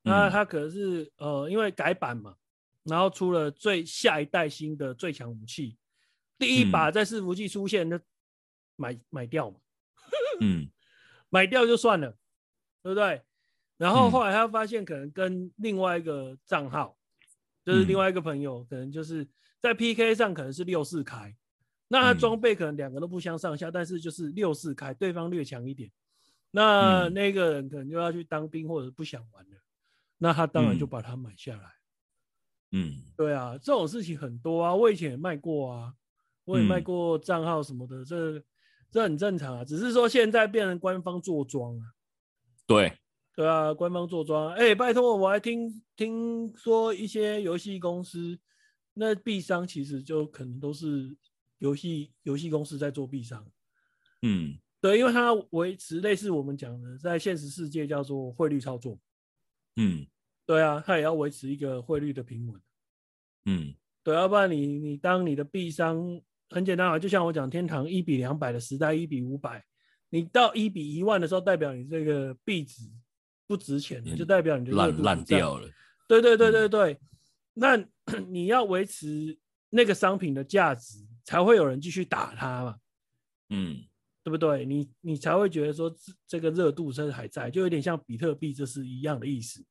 [0.00, 2.34] 那他可是呃，因为改版嘛，
[2.84, 5.76] 然后出了最下一代新的最强武器，
[6.38, 8.00] 第一把在伺服器出现，那
[8.76, 9.58] 买买掉嘛，
[10.40, 10.66] 嗯，
[11.28, 12.10] 买掉就算了，
[12.82, 13.20] 对不对？
[13.76, 16.96] 然后后来他发现可能跟另外一个账号，
[17.66, 19.28] 就是另外一个朋友，可能就是。
[19.64, 21.34] 在 PK 上可能是六四开，
[21.88, 25.90] 那他装备可能两个都不相上下，嗯、但是就是六四开，对方略强一点，
[26.50, 29.56] 那那个人可能就要去当兵或者不想玩了，
[30.18, 31.62] 那他当然就把它买下来。
[32.72, 35.94] 嗯，对啊，这种事情很多啊，我以前也卖过啊，
[36.44, 38.44] 我也卖过账号什么的，嗯、这
[38.90, 41.86] 这很正常啊，只是说现在变成官方坐庄啊。
[42.66, 42.92] 对，
[43.34, 48.38] 对啊，官方坐庄，哎、欸，拜托，我还听听说一些游戏公司。
[48.94, 51.14] 那币商其实就可能都是
[51.58, 53.44] 游戏游戏公司在做币商，
[54.22, 58.98] 嗯，对，因为它维持类似我们讲的在现实世界叫做汇率操作，
[59.76, 60.06] 嗯，
[60.46, 62.60] 对啊，它也要维持一个汇率的平稳，
[63.46, 69.64] 嗯，对，要不然你你当你的币商很简单啊，就像我讲天堂一比两百的时代一比五百，
[70.10, 72.82] 你到一比一万的时候，代表你这个币值
[73.46, 75.68] 不值钱了，就代表你的烂烂掉了，
[76.06, 77.00] 对对对对对，嗯、
[77.54, 77.84] 那。
[78.28, 79.34] 你要维持
[79.70, 82.78] 那个商品的价值，才会有人继续打它嘛，
[83.48, 83.82] 嗯，
[84.22, 84.66] 对不对？
[84.66, 85.90] 你你才会觉得说
[86.26, 89.64] 这个热度是还在，就有点像比特币，这是一样的意思，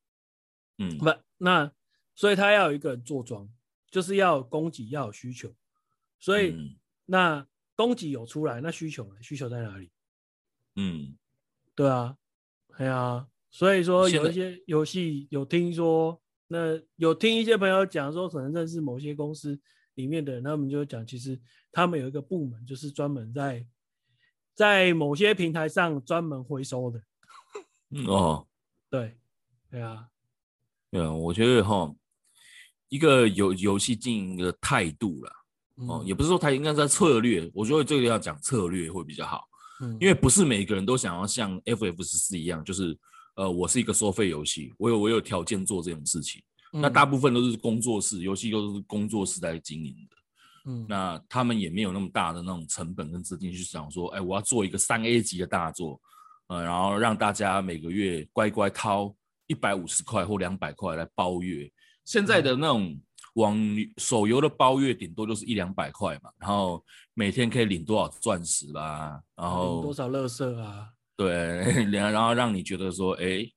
[0.79, 1.71] 嗯，不，那
[2.15, 3.47] 所以它要有一个人做庄，
[3.91, 5.53] 就是要供给，要有需求，
[6.19, 9.21] 所以、嗯、那供给有出来，那需求呢？
[9.21, 9.91] 需求在哪里？
[10.75, 11.15] 嗯，
[11.75, 12.17] 对啊，
[12.75, 16.19] 对啊，所以说有一些游戏有听说。
[16.47, 19.59] 那有听一些朋友讲说，可能认识某些公司
[19.95, 21.39] 里面的人，他们就讲，其实
[21.71, 23.65] 他们有一个部门，就是专门在
[24.53, 27.01] 在某些平台上专门回收的。
[28.07, 28.45] 哦，
[28.89, 29.17] 对，
[29.71, 30.07] 对啊，
[30.91, 31.91] 对啊，我觉得哈，
[32.89, 35.31] 一个游游戏经营的态度啦，
[35.87, 39.47] 哦，嗯、也不是说他应该在策略，我觉得这个要讲策略会比较好，
[39.81, 42.95] 嗯，因为不是每个人都想要像 FF 十四一样，就是。
[43.35, 46.41] 呃，我是一个收费游戏，我有我有条件做这种事情。
[46.73, 50.17] 嗯、那大部分都是工作室游戏，都是工作室在经营的。
[50.65, 55.99] 嗯，那他们也没有那么大的那种成本跟资金去想说，哎，我要做一个三 A 级的大作，
[56.47, 59.13] 呃，然后让大家每个月乖乖掏
[59.47, 61.69] 一百五十块或两百块来包月。
[62.05, 62.97] 现在的那种
[63.33, 63.57] 网
[63.97, 66.81] 手游的包月，顶多就是一两百块嘛，然后
[67.13, 70.92] 每天可以领多少钻石啦，然后多少乐色啊。
[71.15, 71.31] 对，
[71.91, 73.47] 然然后让你觉得说，哎，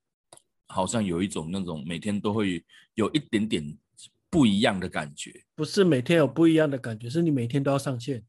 [0.66, 2.64] 好像有一种那种每天都会
[2.94, 3.78] 有一点点
[4.28, 5.32] 不一样的感觉。
[5.54, 8.22] 不是每天有不一样的感觉，是你每天都要上线。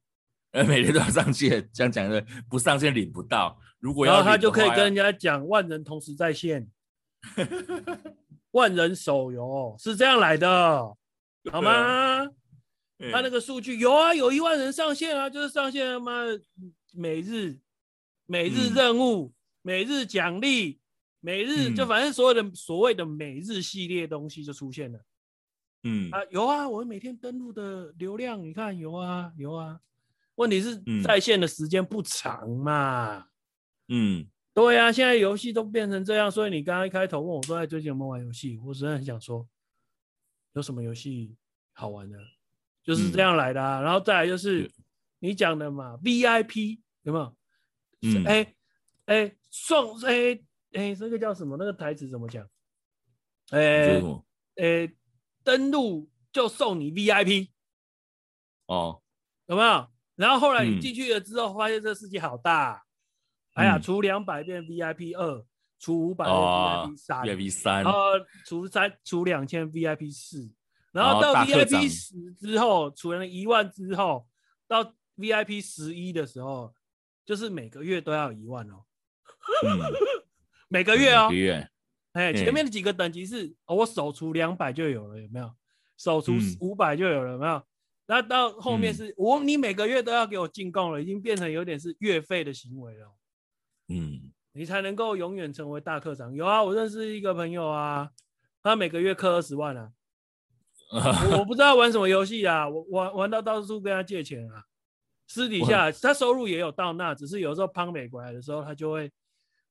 [0.52, 3.60] 呃，每天都要上线，这样讲的不上线领不到。
[3.80, 6.68] 如果要，然后他就可以跟人家讲万人同时在线，
[8.52, 10.48] 万人手游是这样来的，
[11.52, 11.72] 好吗？
[11.72, 12.26] 啊、
[13.12, 16.24] 他那个数据有啊，有一万人上线啊，就是上线他妈
[16.94, 17.60] 每日。
[18.28, 20.80] 每日任务、嗯、每日奖励、
[21.20, 25.00] 每日就反正所有的所谓的每日系列东西就出现了。
[25.84, 29.80] 嗯啊，有啊，我每天登录的流量，你看有啊有啊。
[30.36, 33.28] 问题是在线的时间不长嘛。
[33.88, 38.60] 嗯，对啊，现在游戏都变成这样，所以你刚刚一开头问我说，最近有没有玩游戏？
[38.66, 39.48] 我真的很想说，
[40.54, 41.36] 有什么游戏
[41.74, 42.20] 好玩的？
[42.84, 43.80] 就是这样来的啊。
[43.80, 44.70] 嗯、然后再来就是
[45.20, 47.37] 你讲的嘛，VIP 有没有？
[48.02, 48.56] 嗯，哎
[49.06, 51.58] 哎、送哎哎、欸欸，这个叫什么？
[51.58, 52.48] 那个台词怎么讲？
[53.50, 54.02] 哎、欸、
[54.56, 54.96] 哎、欸，
[55.44, 57.50] 登录就送你 VIP
[58.66, 59.02] 哦，
[59.48, 59.88] 有没有？
[60.16, 62.84] 然后后来你进去了之后，发现这个世界好大，
[63.54, 65.46] 嗯、哎呀，除两百变 VIP 二，
[65.80, 68.00] 除五百变 VIP 三，VIP 三，然后
[68.46, 70.52] 除三除两千 VIP 四，
[70.92, 74.28] 然后到 VIP 十之后，除了一万之后，
[74.68, 76.74] 到 VIP 十一的时候，
[77.28, 78.86] 就是每个月都要一万哦，
[79.66, 79.78] 嗯、
[80.70, 81.30] 每个月哦，
[82.14, 85.54] 哎，前面的几个等级是，哦、我首除两百就有了，有没有？
[85.98, 87.62] 首除五百就有了，有没有？
[88.06, 93.14] 那到后面是我，你每个月都要给我进贡了，已经变成有点是月费的行为了。
[93.90, 96.34] 嗯，你才能够永远成为大课长。
[96.34, 98.10] 有啊，我认识一个朋友啊，
[98.64, 99.92] 他每个月氪二十万啊。
[100.90, 104.64] 我我不知道玩什么游戏啊，我玩玩到到处跟他借钱啊。
[105.28, 109.12] 私底下他收入也有到那，只是有时候胖美过来的时候，他就会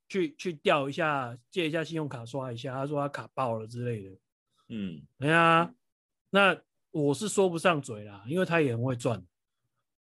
[0.08, 2.74] 去去调一下，借一下信用卡刷一下。
[2.74, 4.10] 他说他卡爆了之类的。
[4.68, 5.72] 嗯，对啊，
[6.30, 6.56] 那。
[6.92, 9.22] 我是说不上嘴啦，因为他也很会赚。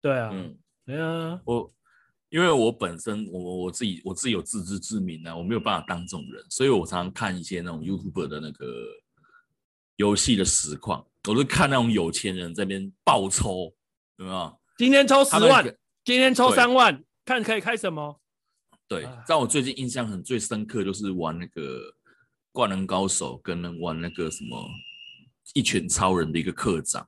[0.01, 1.73] 对啊，嗯，对啊，我
[2.29, 8.67] 因为我本身我我自己我自己有自知之明啊，我没有办法当这种人，所以我常常看一些那种 YouTuber 的那个
[9.95, 13.73] 游戏的实况，我就看那种有钱人在那边爆抽，
[14.17, 14.61] 有没有？
[14.77, 15.65] 今天抽十万，
[16.05, 18.21] 今天抽三万，看可以开什么？
[18.89, 21.81] 对，在我最近印象很最深刻就是玩那个
[22.51, 24.69] 灌篮高手，跟人玩那个什么。
[25.55, 27.07] 一拳超人的一个课长，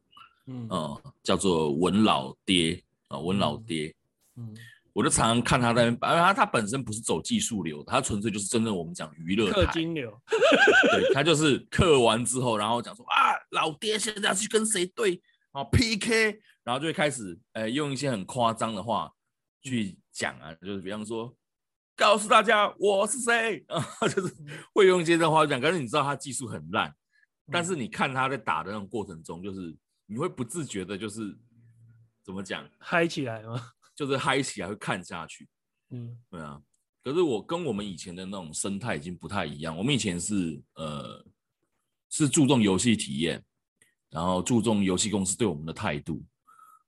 [0.49, 2.75] 嗯、呃，叫做文老爹
[3.09, 3.95] 啊、呃，文老爹，
[4.37, 4.57] 嗯，嗯。
[4.93, 10.21] 我就常常看他在那边，他他本身不是走技术流，他纯粹就是真正我们讲娱乐氪金流，
[10.91, 19.13] 对，他就是氪完之后，然后讲说啊，老爹现在要去跟谁对啊 PK，然后就会开始呃用一些很夸张的话
[19.63, 21.33] 去讲啊，就是比方说
[21.95, 24.35] 告诉大家我是谁 啊，就是
[24.75, 26.93] 会用一些这话讲，可是你知道他技术很烂。
[27.53, 31.37] 但是你看他在打的那种过程中，就是你会不自觉的，就是
[32.25, 33.73] 怎么讲，嗨起来吗？
[33.95, 35.47] 就是嗨起来会看下去，
[35.91, 36.59] 嗯，对啊。
[37.03, 39.77] 可是我跟我们以前的那种生态已经不太一样。
[39.77, 41.23] 我们以前是呃
[42.09, 43.45] 是注重游戏体验，
[44.09, 46.25] 然后注重游戏公司对我们的态度，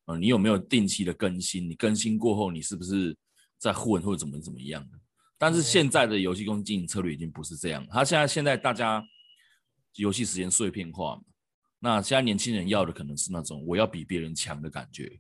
[0.07, 1.69] 呃，你有没有定期的更新？
[1.69, 3.17] 你更新过后，你是不是
[3.59, 4.99] 在混或者怎么怎么样的？
[5.39, 7.87] 但是现在的游戏公司经营策略已经不是这样。
[7.91, 9.05] 他现在现在大家。
[9.99, 11.23] 游戏时间碎片化嘛，
[11.79, 15.11] 那现在年轻人要的可能是那种我要比别人强的感觉，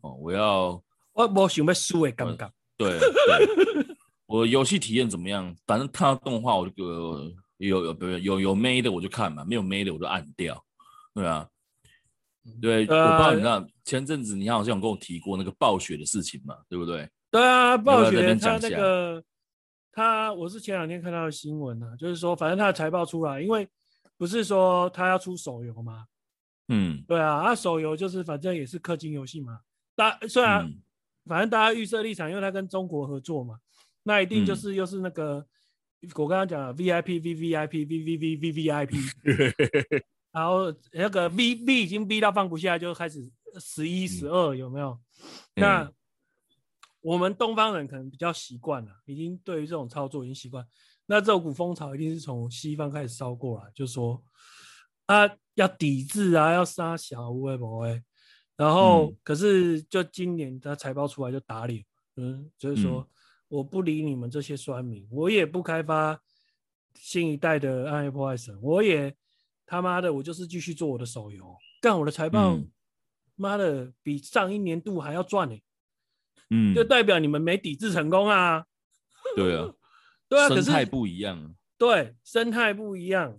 [0.00, 0.82] 哦，我要
[1.12, 3.86] 我我想要输的感觉，对，对
[4.26, 5.56] 我游戏体验怎么样？
[5.64, 10.60] 反正看到动画我就有有有有有有妹的我就看嘛，没有妹的我就按掉，
[11.14, 11.48] 对啊，
[12.60, 17.08] 对，呃、我不知道你知道前阵子你好像有跟我提过那个暴雪的事情嘛，对不对？
[17.30, 19.22] 对啊，暴雪他那个
[19.92, 23.68] 他我是前两天看到的新闻啊，就是说反正他的财报出来，因为。
[24.16, 26.04] 不是说他要出手游吗？
[26.68, 29.58] 嗯，对啊，他手游就是反正也是氪金游戏嘛。
[29.96, 30.80] 大虽然、嗯、
[31.26, 33.58] 反正大家预设立场，因为他跟中国合作嘛，
[34.04, 35.44] 那一定就是又是那个、
[36.00, 38.96] 嗯、我刚刚讲的 VIP V V I P V V V V V I P，
[40.34, 43.30] 然后那个 V 已经逼到放不下，就开始
[43.60, 44.98] 十一十二有没有？
[45.54, 45.92] 嗯、那
[47.00, 50.66] 我们东方人可能比较习惯了，已经对于这种操作已经习惯。
[51.06, 54.20] 那这股风潮一定是从西方开始烧过来，就说
[55.06, 58.02] 啊要抵制啊，要杀小微博哎，
[58.56, 61.84] 然后、嗯、可是就今年他财报出来就打脸，
[62.16, 63.08] 嗯，就是说、嗯、
[63.48, 66.20] 我不理你们这些酸民，我也不开发
[66.94, 69.14] 新一代的暗黑破坏神，我也
[69.66, 72.58] 他妈的我就是继续做我的手游，干我的财报，
[73.36, 75.62] 妈、嗯、的比上一年度还要赚呢、欸，
[76.50, 78.66] 嗯，就代表你们没抵制成功啊，
[79.36, 79.72] 对啊。
[80.26, 81.54] 对啊，生态不一样。
[81.76, 83.38] 对，生态不一样。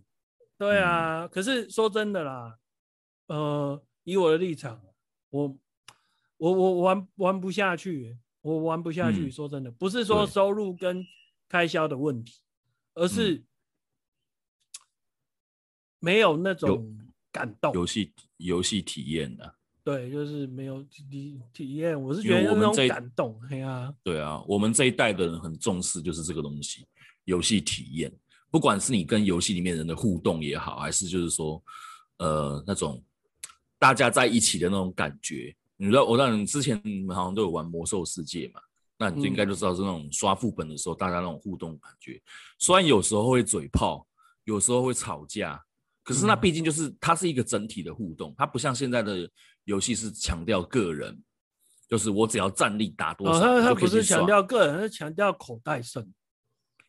[0.56, 2.58] 对啊，嗯、可是说真的啦，
[3.26, 4.82] 呃，以我的立场，
[5.32, 5.58] 我
[6.38, 9.26] 我我玩玩不下去，我玩不下去。
[9.26, 11.04] 嗯、说真的，不是说收入跟
[11.50, 12.36] 开销的问题，
[12.94, 13.44] 而是
[16.06, 16.96] 没有那种
[17.32, 17.74] 感动。
[17.74, 19.56] 游戏游戏体验的。
[19.84, 26.88] 对，就是没有体体验，我是觉得那种感动，对啊，对啊，我们这一代的人很重视，就是这个东西，
[27.26, 28.12] 游戏体验，
[28.50, 31.64] 不管是你跟游戏里面人的互动也好，还是就是说，
[32.18, 33.04] 呃，那种
[33.78, 35.56] 大家在一起的那种感觉。
[35.78, 38.62] 你知道，我让你之前你们好像都有玩魔兽世界嘛，
[38.98, 42.20] 那你就应该就知道是那种刷副本的时候，大家那种互动感觉。
[42.58, 44.08] 虽然有时候会嘴炮，
[44.46, 45.64] 有时候会吵架，
[46.06, 49.30] 可是那毕竟就是它是一个整体的互动，它不像现在的。
[49.66, 51.20] 游戏是强调个人，
[51.90, 56.08] 就是我只要战力打多少，他他不是强调个人，是强调口袋胜。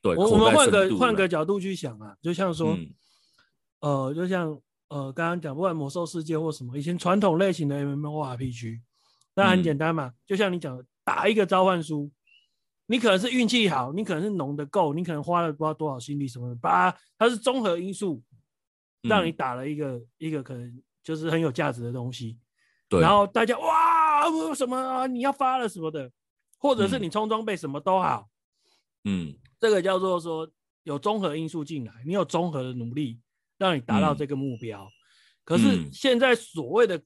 [0.03, 2.95] 对，我我们换个换个角度去想啊，就像说，嗯、
[3.81, 8.81] 呃，就像呃刚刚讲，不管魔兽世界或什么，以前传统类型的 MMORPG，
[9.35, 12.11] 那很简单嘛，嗯、就像你讲的，打一个召唤书，
[12.89, 18.23] 你可能是运气好，你可能是农的够，你可能花了不知道多少心力什么的，把它是综合因素，
[19.03, 22.39] 让你打了一个、嗯、一个可能就是很有价值的东西。
[22.89, 23.01] 对。
[23.01, 26.11] 然后大家哇，为什么、啊、你要发了什么的，
[26.59, 28.29] 或者是你充装备什么都好，
[29.05, 30.51] 嗯，这个叫做说
[30.85, 33.21] 有综合因素进来，你有综合的努力，
[33.59, 34.85] 让你达到这个目标。
[34.85, 34.93] 嗯、
[35.45, 37.03] 可是现在所谓的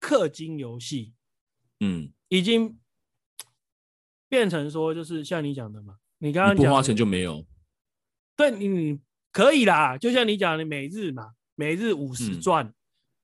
[0.00, 1.14] 氪金游戏。
[1.82, 2.78] 嗯，已经
[4.28, 7.42] 变成说，就是像你讲的嘛，你刚刚讲不花钱就没有，
[8.36, 9.00] 对，你
[9.32, 12.72] 可以啦，就像你讲的每日嘛，每日五十钻。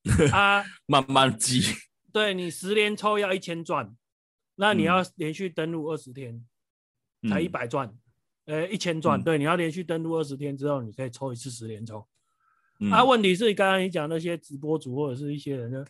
[0.30, 1.60] 啊，慢慢积，
[2.12, 3.92] 对，你十连抽要一千钻，
[4.54, 6.46] 那你要连续登录二十天，
[7.22, 7.92] 嗯、才一百钻，
[8.44, 12.06] 呃，一千钻，对，你要连续登录二十天之后，你可以抽一次十连抽，
[12.78, 15.84] 嗯、啊，问题是刚刚你讲那些直播主或者是一些人呢？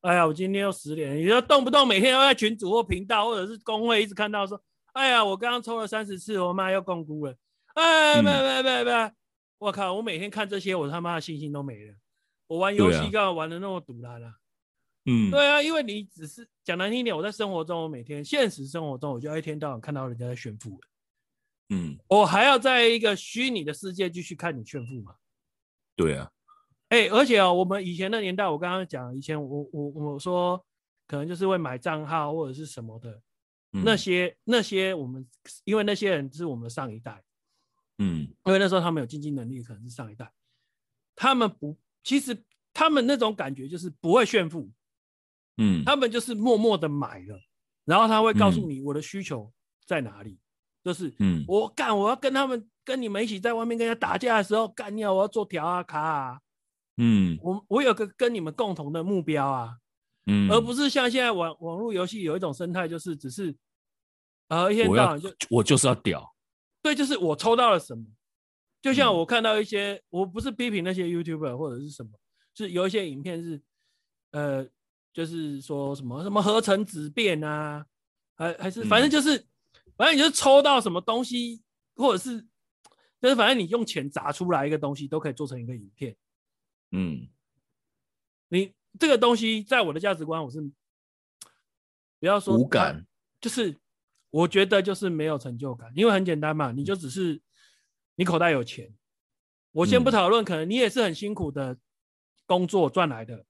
[0.00, 4.58] 哎呀，我今天又十连，你说动不动每天要在群主或频道或者是公会一直看到说，
[4.94, 7.36] 哎呀，我刚刚抽了三十次，我妈又摃龟了，
[7.74, 9.12] 哎，别别别别，
[9.58, 11.94] 我靠，我每天看这些，我他妈的信心都没了。
[12.46, 14.34] 我玩游戏干嘛玩的那么赌烂啊？
[15.04, 20.80] 嗯，对啊，因为你只是讲难听一点，我在生活中，我每天现实生活中，我就一天到晚看到人家在炫富，
[21.70, 25.14] 嗯，我还要在一个虚拟的世界继续看你炫富吗？
[25.96, 26.30] 对啊。
[26.90, 30.64] 哎、欸，而且哦，我们以前的年代，我刚刚讲，以前我我我说，
[31.06, 33.10] 可能就是会买账号或者是什么的，
[33.72, 35.26] 嗯、那些那些我们，
[35.64, 37.22] 因为那些人是我们上一代，
[37.98, 40.32] 嗯，因为那时候他们有经济能力，可能是上一代，
[41.14, 44.70] 他们不，其实他们那种感觉就是不会炫富，
[45.56, 47.40] 嗯，他们就是默默的买了，
[47.84, 49.52] 然后他会告诉你我的需求
[49.84, 50.38] 在哪里，嗯、
[50.84, 56.40] 就是，嗯，我干，我要跟他们跟你们一起在外面跟人家打架的时候干掉，我要做条啊卡啊。
[57.00, 59.78] 嗯，我我有个跟你们共同的目标啊，
[60.26, 63.54] 嗯，而不是像现在网网络游戏有一种生态，就是只是，
[64.48, 66.28] 呃，一天到晚就我就是要屌，
[66.82, 68.04] 对，就是我抽到了什么，
[68.80, 72.12] 就像我看到一些，嗯、我不是批评那些 YouTuber 或者是什么，
[72.54, 73.60] 是有一些影片是，
[74.30, 74.66] 呃，
[75.12, 77.84] 就是说什么什么合成纸变啊，
[78.36, 79.46] 还还是反正就是，嗯、
[79.96, 81.62] 反正你就抽到什么东西，
[81.96, 82.40] 或者是，
[83.20, 86.16] 就是反正你用钱砸出来一个东西，都可以做成一个影片。
[86.92, 87.28] 嗯，
[88.48, 90.60] 你这个东西在我的价值观，我是
[92.20, 93.06] 不要说无感，
[93.40, 93.76] 就是
[94.30, 97.40] 我觉得就是没有成就感，因为很简单嘛，你就只是
[98.16, 98.92] 你口袋有钱，
[99.72, 101.76] 我先不讨论，可能你也是很辛苦的
[102.46, 103.44] 工作赚来的，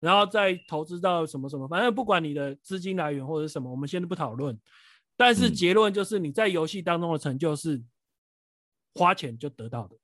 [0.00, 4.58] 然后再投资到什么什么，反正不管你的资金来源或者什么，我们先不讨论，
[5.16, 7.82] 但是结论就是你在游戏当中的成就是
[8.94, 9.96] 花钱就得到的，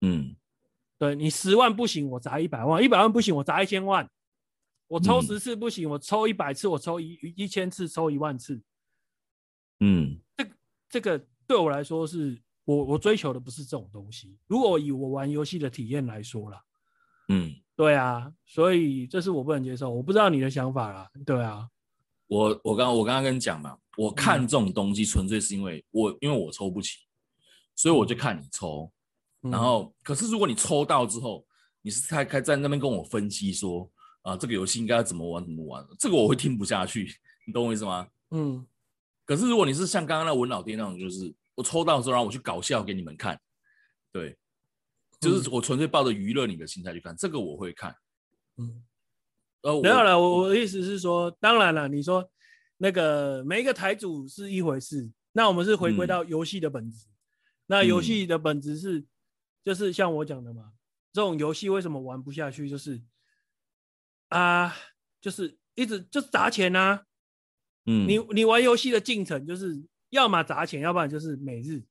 [0.00, 0.36] 嗯。
[0.96, 4.08] 对，你十万不行，我砸一百万；一百万不行，我砸一千万。
[4.86, 8.62] 我抽十次不行，我抽一百次，我抽一一千次，抽一万次。
[9.80, 10.46] 嗯，这
[10.88, 14.36] 这个对我来说是我我追求的不是这种东西。
[14.46, 16.62] 如果以我玩游戏的体验来说啦，
[17.28, 19.90] 嗯，对啊，所以这是我不能接受。
[19.90, 21.68] 我不知道你的想法啦，对啊。
[22.26, 27.00] 我我刚我刚刚跟你讲嘛，我看这种东西纯粹是因为我因为我抽不起，
[27.74, 28.90] 所以我就看你抽。
[29.42, 31.44] 然后，可是如果你抽到之后，
[31.82, 33.90] 你是开开在那边跟我分析说
[34.22, 37.14] 啊，这个游戏应该要怎么玩怎么玩，这个我会听不下去，
[37.46, 38.08] 你懂我意思吗？
[38.30, 38.66] 嗯。
[39.24, 43.40] 可是如果你是像刚刚那文老爹那种，就是我抽到之后，然后我去搞笑给你们看，
[44.12, 44.36] 对，
[45.20, 47.94] 就是我纯粹抱着娱乐你的心态去看，这个我会看。
[48.56, 48.84] 嗯。
[49.62, 52.30] 呃，没有了，我我的意思是说，当然了，你说
[52.76, 57.10] 那个每一个台主是一回事，那我们是回归到游戏的本质，嗯、
[57.66, 59.04] 那游戏的本质是。
[59.64, 60.72] 就是像我讲的嘛，
[61.10, 62.68] 这种游戏为什么玩不下去？
[62.68, 63.00] 就是
[64.28, 64.76] 啊，
[65.22, 67.02] 就是一直就砸钱呐、啊。
[67.86, 71.82] 嗯，你你玩游戏的进程就是要么砸钱，要不然就是每日。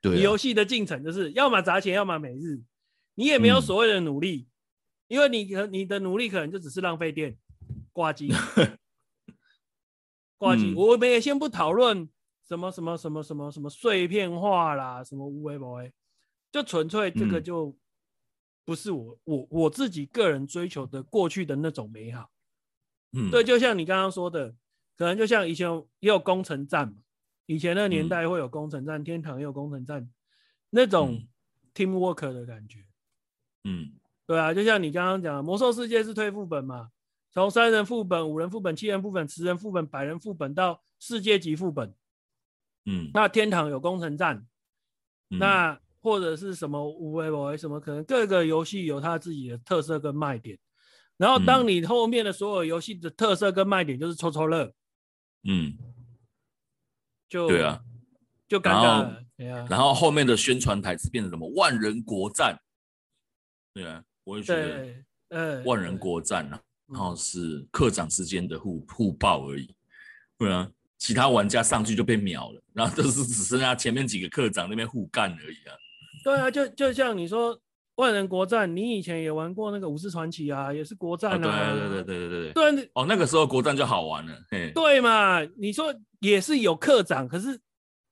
[0.00, 2.62] 对、啊，你游戏的进程就是要么砸钱，要么每日。
[3.14, 4.52] 你也没有所谓的努力，嗯、
[5.08, 7.36] 因为你你的努力可能就只是浪费电、
[7.92, 8.32] 挂机、
[10.38, 10.72] 挂机。
[10.74, 12.08] 我们也先不讨论。
[12.48, 15.92] 什么什么什么什么什么碎片化啦，什么无为不为，
[16.50, 17.76] 就纯粹这个就
[18.64, 22.30] 不是我、嗯、我我自己个人追求的过去的那种美好。
[23.12, 24.54] 嗯，对，就像你刚刚说的，
[24.96, 26.94] 可能就像以前也有攻城战嘛，
[27.46, 30.08] 以前那个年代会有攻城战，嗯、天堂也有攻城战，
[30.70, 31.26] 那种
[31.74, 32.84] teamwork 的感觉。
[33.64, 33.92] 嗯，
[34.26, 36.90] 对啊，就像你刚刚讲的，魔兽世界是推副本嘛，
[37.32, 41.94] 从三人副本、五人副本、七人副本、十人副本、百人副本到世界级副本。
[42.84, 44.46] 嗯，那天堂有攻城战，
[45.30, 50.58] 嗯、那或者是什么五 A 五 A 什么，可能各个游戏有它自己的特色跟卖点。
[51.18, 54.72] 然后当你后面的所有游戏的特色跟卖点就是抽抽乐，
[55.42, 55.76] 嗯，
[57.28, 57.82] 就对啊，
[58.46, 59.24] 就尴尬了。
[59.36, 62.56] 对啊，然后后面的宣传台词变成什么万人国战，
[63.74, 64.94] 对啊，我也觉得，
[65.30, 69.74] 呃，万人国战啊，然后是课长之间的互互爆而已，
[70.38, 75.74] 对啊，其他玩家上去就被秒了，然后都是只剩下前面几个课长那边互干而已啊。
[76.22, 77.60] 对啊，就就像你说。
[77.98, 81.48] 万人国战，你以前也玩过那个武士传奇啊，也是国战啊。
[81.48, 82.90] 啊对对对对对对对。
[82.94, 84.32] 哦，那个时候国战就好玩了。
[84.72, 85.42] 对嘛？
[85.56, 87.58] 你说也是有课长，可是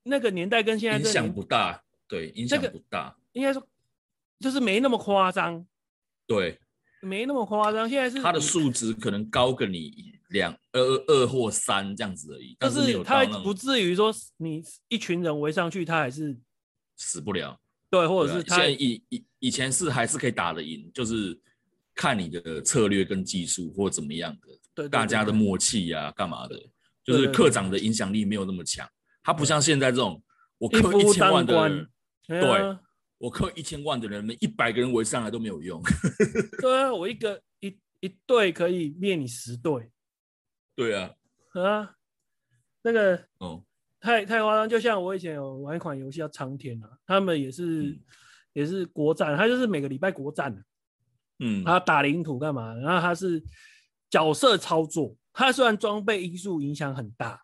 [0.03, 1.81] 那个年代跟现在影响不大。
[2.09, 3.17] 对，影响不大。
[3.33, 3.65] 应该说
[4.41, 5.65] 就是没那么夸张。
[6.27, 6.59] 对，
[7.01, 7.89] 没那么夸张。
[7.89, 16.37] 现在是他的数值可能高个你两二二或三这样子而已，但是他不至于说你一群人围上去，他还是
[16.97, 17.61] 死不了。
[17.99, 21.39] 对，或者是他以以以前是还是可以打得赢，就是
[21.95, 26.57] 看你的策略跟技术或怎么样的，对，对，对，大家的默契呀、啊，干嘛的，
[27.03, 28.89] 就是课长的影响力没有那么强，
[29.23, 30.23] 他不像现在这种，
[30.59, 31.89] 我氪一千万的人，
[32.27, 32.77] 对，
[33.19, 35.83] 我氪一千万的人，每一百个人围上来都没有用。
[36.61, 39.91] 对啊， 我一个一一队可以灭你十队。
[40.75, 41.15] 对啊，
[41.55, 41.95] 啊，
[42.83, 43.66] 那个，哦。
[44.07, 48.01] 太太夸张，就像我以前有玩一款游戏叫《苍天》啊，他们也是、嗯、
[48.53, 50.63] 也是国战，他就是每个礼拜国战的，
[51.41, 52.73] 嗯，他打领土干嘛？
[52.77, 53.43] 然后他是
[54.09, 57.43] 角色操作，他虽然装备因素影响很大，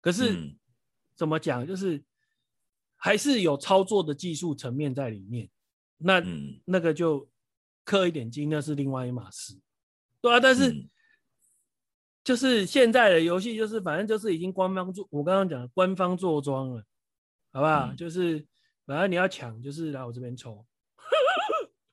[0.00, 0.56] 可是、嗯、
[1.14, 2.02] 怎么讲，就是
[2.96, 5.48] 还是有操作的技术层面在里面。
[5.98, 7.30] 那、嗯、那个就
[7.86, 9.56] 氪一点金，那是另外一码事，
[10.20, 10.84] 对啊，但是。
[12.22, 16.80] 嗯就是现在的游戏，就是反正就是已经官方做，我刚刚讲的官方坐庄了，
[17.52, 17.88] 好不好？
[17.88, 18.46] 嗯、就是
[18.86, 20.64] 反正你要抢，就是来我这边抽，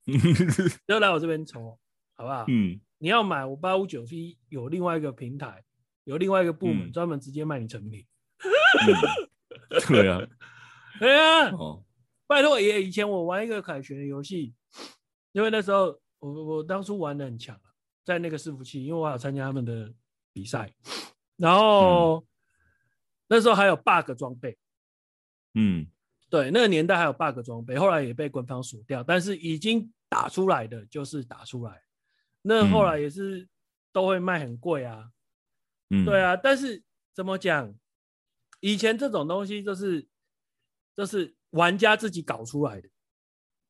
[0.88, 1.80] 就来我这边抽，
[2.16, 2.46] 好不好？
[2.48, 5.64] 嗯，你要买我八五九 P 有另外一个平台，
[6.04, 8.06] 有另外一个部门专、嗯、门直接卖你成品。
[8.86, 10.22] 嗯、对啊，
[11.02, 11.84] 对啊，哦、
[12.30, 14.54] 拜托爷，以前我玩一个凯旋的游戏，
[15.32, 17.60] 因为那时候我我当初玩的很强，
[18.06, 19.92] 在那个伺服器，因为我还有参加他们的。
[20.40, 20.74] 比赛，
[21.36, 22.28] 然后、嗯、
[23.28, 24.58] 那时候还有 bug 装备，
[25.54, 25.86] 嗯，
[26.30, 31.84] 对，那个年代还有 bug 装备，后来也被官方锁掉，但是已经打出来的就是打出来，
[32.42, 33.50] 那后来也是
[33.92, 35.12] 都会卖很贵啊，
[35.90, 36.82] 嗯，对啊，但是
[37.14, 37.76] 怎么讲，
[38.62, 40.08] 以前这种东西就是
[40.96, 42.90] 就是玩家自己搞出来的，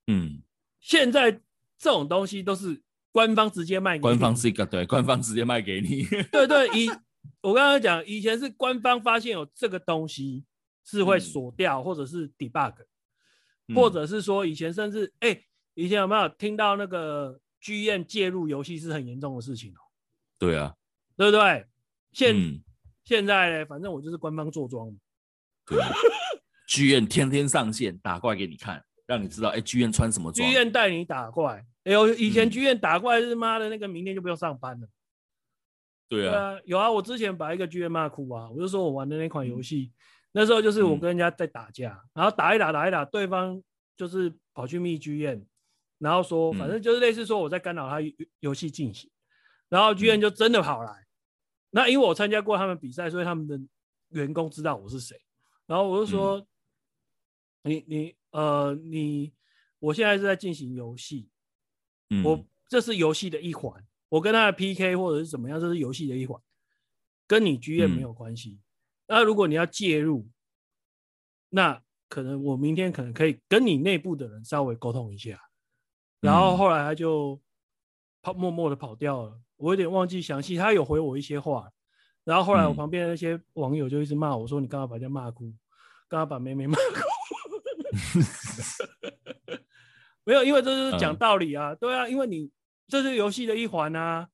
[0.05, 0.43] 嗯，
[0.79, 1.31] 现在
[1.79, 2.83] 这种东西都是。
[3.19, 6.05] 官方直接卖给你，官方是一个对，官方直接卖给你。
[6.31, 6.89] 对对，以
[7.41, 10.45] 我刚刚讲，以前是官方发现有这个东西
[10.85, 12.75] 是会锁掉，或者是 debug，、
[13.67, 19.83] 嗯、或者是说以前甚至哎、欸，以前有没有听到那个剧院介入游戏是很严重的事情哦？
[20.37, 20.73] 对啊，
[21.17, 21.65] 对不对？
[22.13, 22.61] 现、嗯、
[23.03, 24.89] 现在呢，反正我就是官方坐庄。
[25.65, 25.77] 对，
[26.69, 30.47] 剧院天天上线打怪给你看，让你知道哎，剧院穿什么装？
[30.47, 31.65] 剧院带你打怪。
[31.93, 34.87] 有、欸、以前剧院打怪是妈的，那个明天就不用上班了。
[36.07, 39.95] 对啊，对啊，有啊，我之前把一个剧院骂哭啊，我就说我玩的那款游戏，嗯、
[40.33, 43.61] 那时候就是我跟人家在打架，嗯、然后打一打打一打，对方
[43.95, 45.45] 就是跑去密剧院，
[45.99, 47.97] 然后说反正就是类似说我在干扰他
[48.39, 49.09] 游戏进行，
[49.69, 50.91] 然后剧院就真的跑来。
[50.91, 51.07] 嗯、
[51.69, 53.59] 那因为我参加过他们比赛，所以他们的
[54.09, 55.15] 员工知道我是谁，
[55.67, 56.39] 然后我就说，
[57.63, 59.31] 嗯、你你呃你，
[59.77, 61.29] 我现在是在进行游戏。
[62.23, 66.41] 我这是游戏的一环，我跟他的 PK 或者是怎么样，这是游戏的一环，
[67.27, 68.51] 跟你剧院没有关系。
[68.51, 68.61] 嗯、
[69.07, 70.27] 那如果你要介入，
[71.49, 75.39] 那可能我明天可能可以跟你内部的人稍微沟通一下。
[76.19, 77.39] 然后后来他就
[78.21, 79.39] 跑，默默的跑掉了。
[79.57, 81.71] 我有点忘记详细，他有回我一些话。
[82.23, 85.53] 然后后来我旁边的那些网友就一直骂我说：“你刚刚把人家骂哭，
[86.07, 86.81] 刚刚把妹妹骂哭。
[90.29, 92.51] ”没有，因为这是讲道理啊，嗯、对啊，因为你
[92.87, 94.29] 这是游戏的一环啊，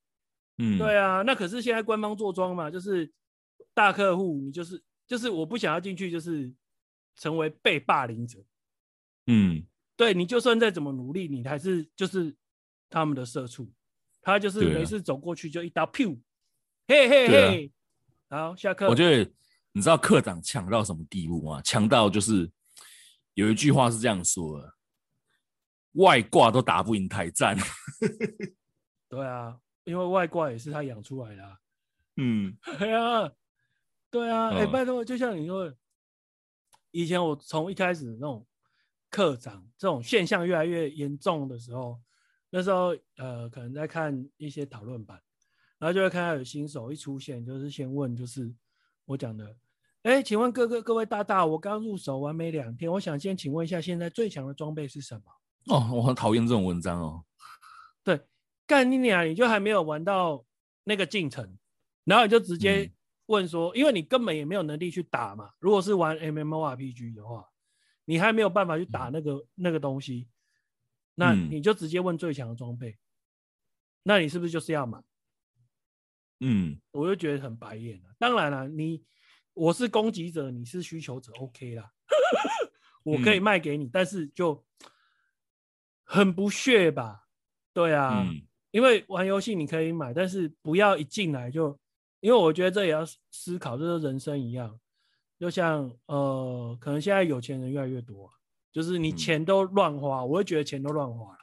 [0.57, 3.09] 嗯，对啊，那可是现在官方坐庄嘛，就是
[3.73, 6.51] 大客户，你就是就是我不想要进去，就是
[7.15, 8.39] 成为被霸凌者，
[9.27, 9.65] 嗯，
[9.95, 12.35] 对，你就算再怎么努力，你还是就是
[12.89, 13.71] 他们的社畜，
[14.21, 16.19] 他就是每次走过去就一刀，噗，
[16.89, 17.71] 嘿嘿嘿，
[18.29, 18.89] 好，下课。
[18.89, 19.31] 我觉得
[19.71, 21.61] 你知道课长强到什么地步吗？
[21.61, 22.51] 强到就是
[23.35, 24.74] 有一句话是这样说的。
[25.95, 27.57] 外挂都打不赢台战，
[29.09, 31.59] 对啊，因为外挂也是他养出来的、啊。
[32.17, 33.31] 嗯，对啊，
[34.09, 35.73] 对啊，哎、拜托，就像你说，
[36.91, 38.45] 以前我从一开始那种
[39.09, 41.99] 课长这种现象越来越严重的时候，
[42.49, 45.21] 那时候呃，可能在看一些讨论版，
[45.77, 48.53] 然后就会看到有新手一出现，就是先问，就是
[49.05, 49.55] 我讲的，
[50.03, 55.23] 哎，请问各个各位大大，我刚入手完没两天，我想先请问一下，现在最强的装备是什么？
[55.67, 57.25] 哦，我很讨厌这种文章哦。
[58.03, 58.21] 对，
[58.67, 60.45] 干你俩，你就还没有玩到
[60.83, 61.57] 那个进程，
[62.03, 62.91] 然后你就直接
[63.27, 65.51] 问说，嗯、因为你根本也没有能力去打嘛。
[65.59, 67.49] 如果是玩 MMORPG 的话，
[68.05, 70.27] 你还没有办法去打那个、嗯、那个东西。
[71.17, 72.99] 那你就直接问最强的装备，嗯，
[74.03, 75.01] 那你是不是就是要买？
[76.41, 78.09] 嗯，我就觉得很白眼了。
[78.19, 79.01] 当然了，你
[79.53, 81.89] 我是供给者，你是需求者，OK 啦，
[83.03, 84.61] 我可以卖给你，嗯，但是就
[86.05, 87.27] 很不屑吧？
[87.73, 88.41] 对啊，嗯，
[88.71, 91.77] 因为玩游戏你可以买，但是不要一进来就，
[92.21, 94.79] 因为我觉得这也要思考，就是人生一样，
[95.37, 98.31] 就像呃，可能现在有钱人越来越多。
[98.71, 101.39] 就是你钱都乱花，嗯，我会觉得钱都乱花了。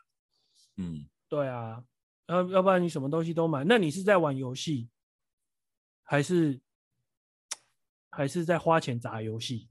[0.77, 1.83] 嗯，对啊，
[2.27, 4.91] 要要不然你什么东西都买，那你是在玩游戏，
[6.03, 6.61] 还是
[8.11, 9.71] 还是在花钱砸游戏？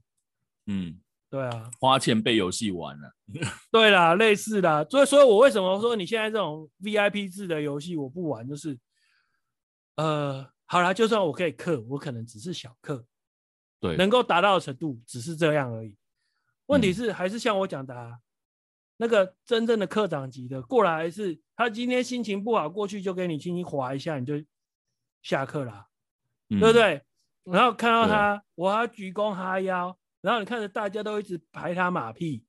[0.66, 1.00] 嗯，
[1.32, 3.10] 对啊，花钱被游戏玩了。
[3.72, 8.78] 对啦，类似的，所以所以我为什么说你现在这种 VIP 制的游戏我不玩，就是
[9.96, 13.02] 呃，好啦，就算我可以氪，我可能只是小氪，
[13.80, 15.96] 对，能够达到的程度只是这样而已。
[16.66, 18.18] 问题是还是像我讲的啊，
[18.98, 24.34] 那个真正的课长级的过来，是他今天心情不好，过去就给你轻轻划一下，你就
[25.22, 25.86] 下课了，
[26.50, 27.02] 对不对？
[27.44, 32.42] 然后看到他，我还鞠躬哈腰，然后你看着大家都一直拍他马屁，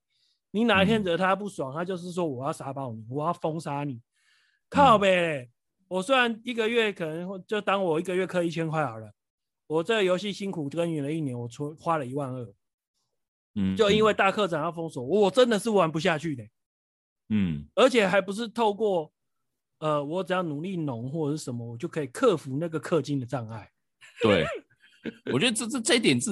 [0.51, 3.99] 你哪一天惹他不爽，他就是说我要杀爆你，我要封杀你，
[4.69, 5.49] 靠呗！
[5.89, 9.11] 我虽然一个月可能就当我一个月氪一千块好了，
[9.67, 12.53] 我这个游戏辛苦耕耘了一年，我出花了一万二。
[13.55, 16.43] 嗯，就因为大课长要封锁，我真的是玩不下去的。
[17.29, 19.11] 嗯，而且还不是透过，
[19.79, 23.71] 呃，我只要努力农或者是什么，我就可以克服那个氪金的障碍。
[24.21, 24.45] 对，
[25.31, 26.31] 我觉得这这这一点是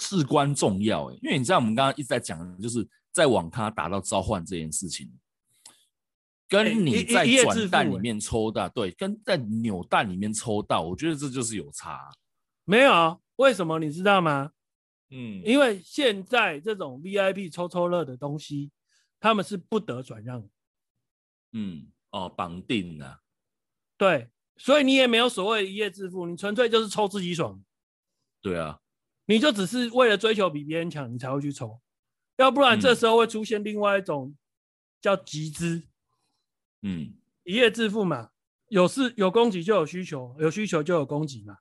[0.00, 5.12] 至关重要诶，因为你知道我们刚刚一直在讲的就是在网咖打到召唤这件事情，
[6.48, 12.10] 跟你在转蛋里面抽到，对，跟在扭蛋里面抽到，我觉得这就是有差。
[12.64, 14.52] 没有，为什么你知道吗？
[15.10, 18.70] 嗯，因为现在这种 VIP 抽抽乐的东西，
[19.20, 20.48] 他们是不得转让。
[21.52, 23.20] 嗯，哦，绑定的。
[23.98, 27.62] 对，所以你也没有所谓一夜致富，你纯粹就是抽自己爽。
[28.40, 28.79] 对啊，
[29.30, 31.80] 你就只是为了追求比别人强，你才会去抽，
[32.36, 34.36] 要不然这时候会出现另外一种
[35.00, 35.84] 叫集资。
[36.82, 37.14] 嗯，
[37.44, 38.30] 一夜致富嘛，
[38.66, 41.58] 有事有供给就有需求，有需求就有供给嘛。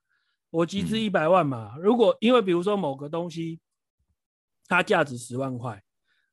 [0.50, 3.60] 我集资一百万嘛，如果因为比如说某个东西，
[4.66, 5.84] 它价值十万块，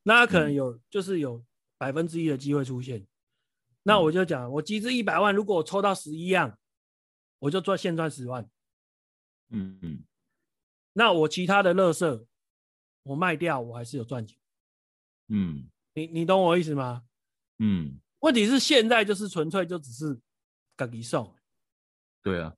[0.04, 1.44] 那它可能有就是有
[1.76, 3.06] 百分之一的机会出现，
[3.82, 6.58] 那我就讲，我集资一百万，如果我抽到十一样，
[7.40, 8.48] 我就赚现赚十万，
[9.50, 10.02] 嗯嗯，
[10.98, 12.26] 那我其他的垃圾
[13.02, 14.34] 我卖掉，我还是有赚钱，
[15.28, 17.02] 嗯，你你懂我意思吗？
[17.58, 20.18] 嗯，问题是现在就是纯粹就只是
[20.74, 21.34] 给你送，
[22.22, 22.56] 对啊。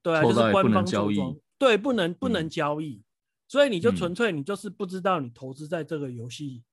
[0.00, 1.18] 对啊，就是官方交易，
[1.58, 3.04] 对，不能不能交易，嗯、
[3.48, 6.64] 所以你就纯粹你就是不知道你投资在这个游戏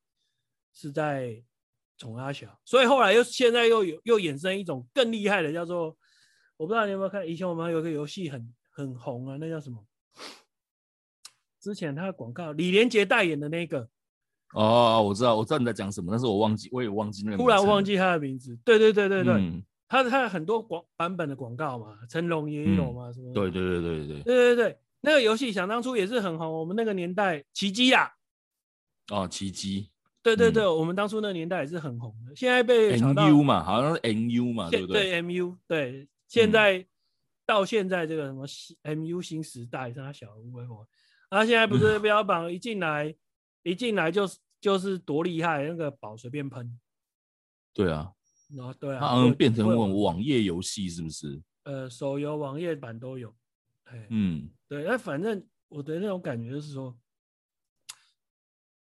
[0.71, 1.43] 是在
[1.97, 5.97] 宠阿小，所以后来又现在又有又衍生一种更厉害的，叫做
[6.55, 9.85] 我不知道你有没有看，以前我们有个游戏很很红啊，那叫什么？
[11.66, 13.89] 之前他的广告李连杰代言的那个。
[14.53, 18.55] 哦，我知道，我知道你在讲什么，但是我忘记，我也忘记那个，突然忘记他的名字。
[18.63, 19.34] 对对对对对。
[19.34, 23.34] 嗯他他有很多广版本的广告嘛，成龙也有嘛，什、嗯、么？
[23.34, 28.11] 对对对对对对对对，那个游戏想当初也是很红，我们那个年代奇迹呀，
[29.11, 29.91] 哦奇迹，
[30.24, 35.03] 对对对、嗯，我们当初那个年代也是很红的，现在被 MU 嘛，好像是 N U 嘛，对不对？
[35.03, 36.86] 对 MU 对，现在、嗯、
[37.45, 38.47] 到现在这个什么
[38.95, 40.66] MU 新时代，是他小乌龟
[41.30, 43.15] 我，他现在不是标榜一进来、嗯、
[43.63, 46.80] 一进来就是就是多厉害，那个宝随便喷，
[47.73, 48.11] 对啊。
[48.59, 51.41] 哦，对啊，它好像变成网网页游戏是不是？
[51.63, 53.36] 呃，手游、网页版都有。
[54.09, 56.95] 嗯，对，那反正我的那种感觉就是说，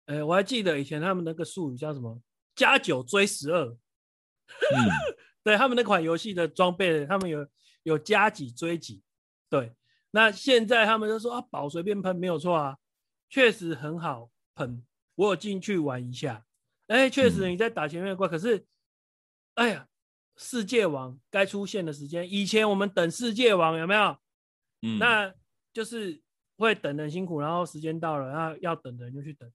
[0.05, 2.21] 呃，我还记得以前他们那个术语叫什么
[2.55, 3.65] “加九追十二”。
[4.75, 4.77] 嗯，
[5.43, 7.47] 对他们那款游戏的装备，他们有
[7.83, 9.01] 有加几追几。
[9.49, 9.73] 对，
[10.17, 12.75] 那现在他们就说啊，宝随便喷没有错啊，
[13.29, 14.83] 确实很好喷。
[15.13, 16.43] 我有进去玩一下，
[16.87, 18.65] 哎，确实你在打前面的怪，嗯、可是。
[19.53, 19.87] 哎呀，
[20.35, 24.17] 世界王该出现的时间，以前我们等世界王有没有？
[24.81, 25.31] 嗯，那
[25.71, 26.19] 就是
[26.57, 29.51] 会等的很辛苦，然后时间到了，然后要等的人就去等。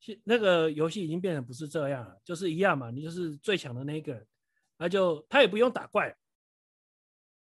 [0.00, 4.26] 现那个游戏已经变成不是这样了，就是一样嘛，你就是最强的那一个人，
[4.76, 6.16] 他就他也不用打怪，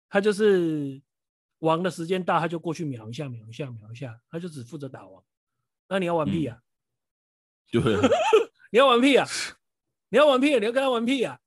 [0.09, 1.01] 他就是
[1.61, 5.23] 王的时间到，他就过去秒一下，秒一下，秒一下，他就只负责打王。
[5.89, 6.61] 那你要玩屁呀？
[7.71, 7.83] 对，
[8.71, 9.27] 你要玩屁啊？
[10.11, 10.59] 你要玩屁？
[10.59, 11.39] 你要跟他玩屁啊？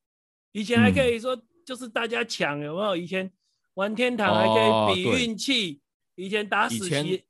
[0.52, 2.96] 以前还可以说，就是大家抢，有没有？
[2.96, 3.32] 以前
[3.76, 5.82] 玩天堂还可以比运气，
[6.16, 7.24] 以前打死棋。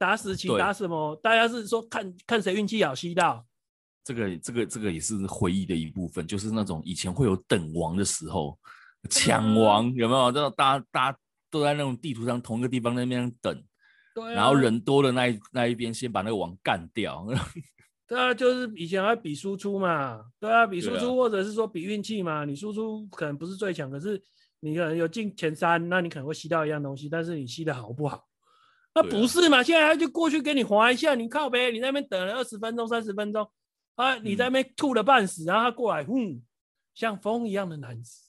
[0.00, 1.16] 打死棋打什么？
[1.16, 3.44] 大家是说看看谁运气好吸到。
[4.04, 8.56] 这个这个这个也是回忆的一部分，就是那种以前会有等王的时候，
[9.10, 10.30] 抢王有没有？
[10.30, 11.18] 这种大家大家
[11.50, 13.62] 都在那种地图上同一个地方那边等，
[14.14, 17.26] 对啊，然后人多的那一那一边先把那个王干掉。
[18.08, 22.44] 对啊，就是以前还比输出嘛，对啊，比输出或者是说比运气嘛。
[22.44, 24.18] 你输出可能不是最强，可是
[24.60, 28.26] 你可能有进前三，那你可能会吸到一样东西，但是你吸的好不好？
[28.94, 29.62] 那不是嘛？
[29.62, 33.46] 现在他就过去给你划一下，你靠呗，你在那边等了二十分钟、三十分钟，
[33.96, 36.42] 啊，你在那边吐了半死，然后他过来，嗯，
[36.94, 38.27] 像风一样的男子，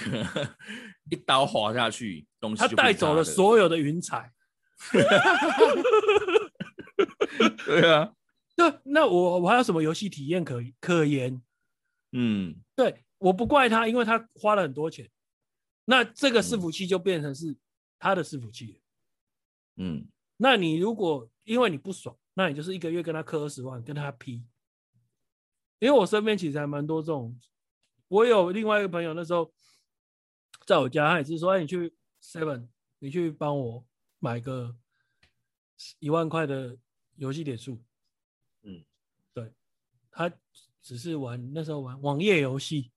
[1.10, 4.32] 一刀划下去，东西他带走了所有的云彩。
[7.64, 8.12] 对啊，
[8.56, 11.40] 对，那我我还有什么游戏体验可可言？
[12.12, 15.08] 嗯，对，我不怪他，因为他花了很多钱，
[15.84, 17.56] 那这个伺服器就变成是
[17.98, 18.80] 他的伺服器。
[19.76, 24.44] 嗯，那你如果因为你不爽，那你就是一个月跟他磕二十万，跟他批。
[25.78, 27.38] 因为我身边其实还蛮多这种，
[28.08, 29.50] 我有另外一个朋友，那时候
[30.66, 31.92] 在我家，他也是说，哎，你去
[32.22, 33.84] Seven，你去帮我
[34.18, 34.76] 买个
[35.98, 36.76] 一万块的
[37.16, 37.82] 游戏点数。
[38.62, 38.84] 嗯，
[39.32, 39.52] 对，
[40.10, 40.30] 他
[40.82, 42.92] 只是玩那时候玩网页游戏，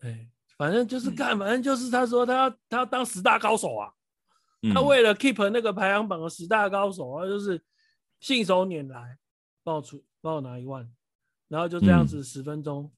[0.00, 3.92] 哎，反正就是干，反正就是他说他要他要当十大高手啊。
[4.74, 7.62] 他为了 keep 那个排行榜的十大高手，啊就是
[8.18, 9.16] 信手拈来，
[9.62, 10.92] 帮我出，帮我拿一万，
[11.46, 12.97] 然后就这样子十分钟，嗯、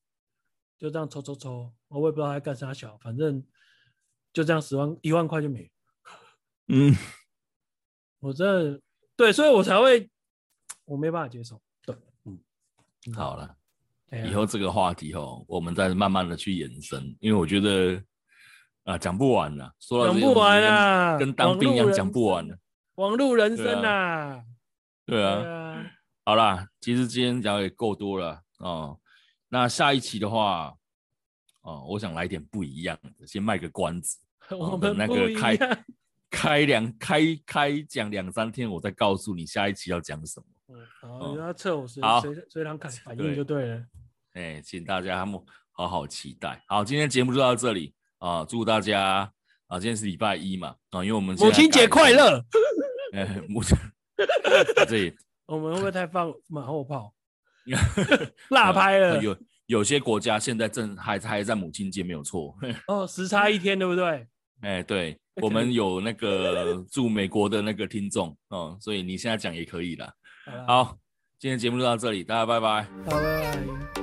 [0.80, 3.44] 就这样抽抽抽，我也不知道他干啥小，反正
[4.32, 5.68] 就这样十万一万块就没了。
[6.68, 6.96] 嗯，
[8.18, 8.80] 我这
[9.14, 10.10] 对，所以我才会
[10.86, 11.60] 我没办法接受。
[11.82, 12.40] 对，嗯，
[13.14, 13.54] 好了，
[14.26, 18.02] 以后这个话题哦，我们再慢慢的去延伸，因为我觉得。
[18.84, 22.58] 啊，讲不完了，说讲不完啊，跟当兵一样讲不完了。
[22.94, 24.42] 网路人生啊，
[25.04, 25.84] 对啊，
[26.24, 28.98] 好啦，其实今天讲也够多了哦。
[29.52, 30.72] 那下一期的话，
[31.62, 34.16] 哦，我想来点不一样的，先卖个关子。
[34.56, 35.58] 我们那个开
[36.30, 40.46] 开两开开讲两三天，我再告诉你下一期要讲什么。
[40.68, 43.84] 嗯，好，你要测我随随随堂看反应就对了。
[44.34, 45.26] 哎，请大家
[45.72, 46.62] 好好期待。
[46.68, 47.92] 好，今天节目就到这里。
[48.18, 49.32] 啊，祝大家
[49.66, 52.40] 啊，今天是礼拜一嘛，啊，因为我们母亲节快乐。
[53.14, 53.76] 哎，母亲，
[54.86, 57.12] 这里我们会不会太放马后炮？
[58.50, 59.22] 辣拍了。
[59.22, 59.36] 有
[59.66, 62.56] 有些国家现在正还还在母亲节，没有错。
[62.88, 64.26] 哦，时差一天，对不对？
[64.62, 70.12] 哎，对，我们有那个驻美国的那个听众哦，所以你现在讲也可以了。
[70.66, 70.96] 好，
[71.38, 72.86] 今天节目就到这里，大家拜拜。
[73.06, 73.99] 拜拜。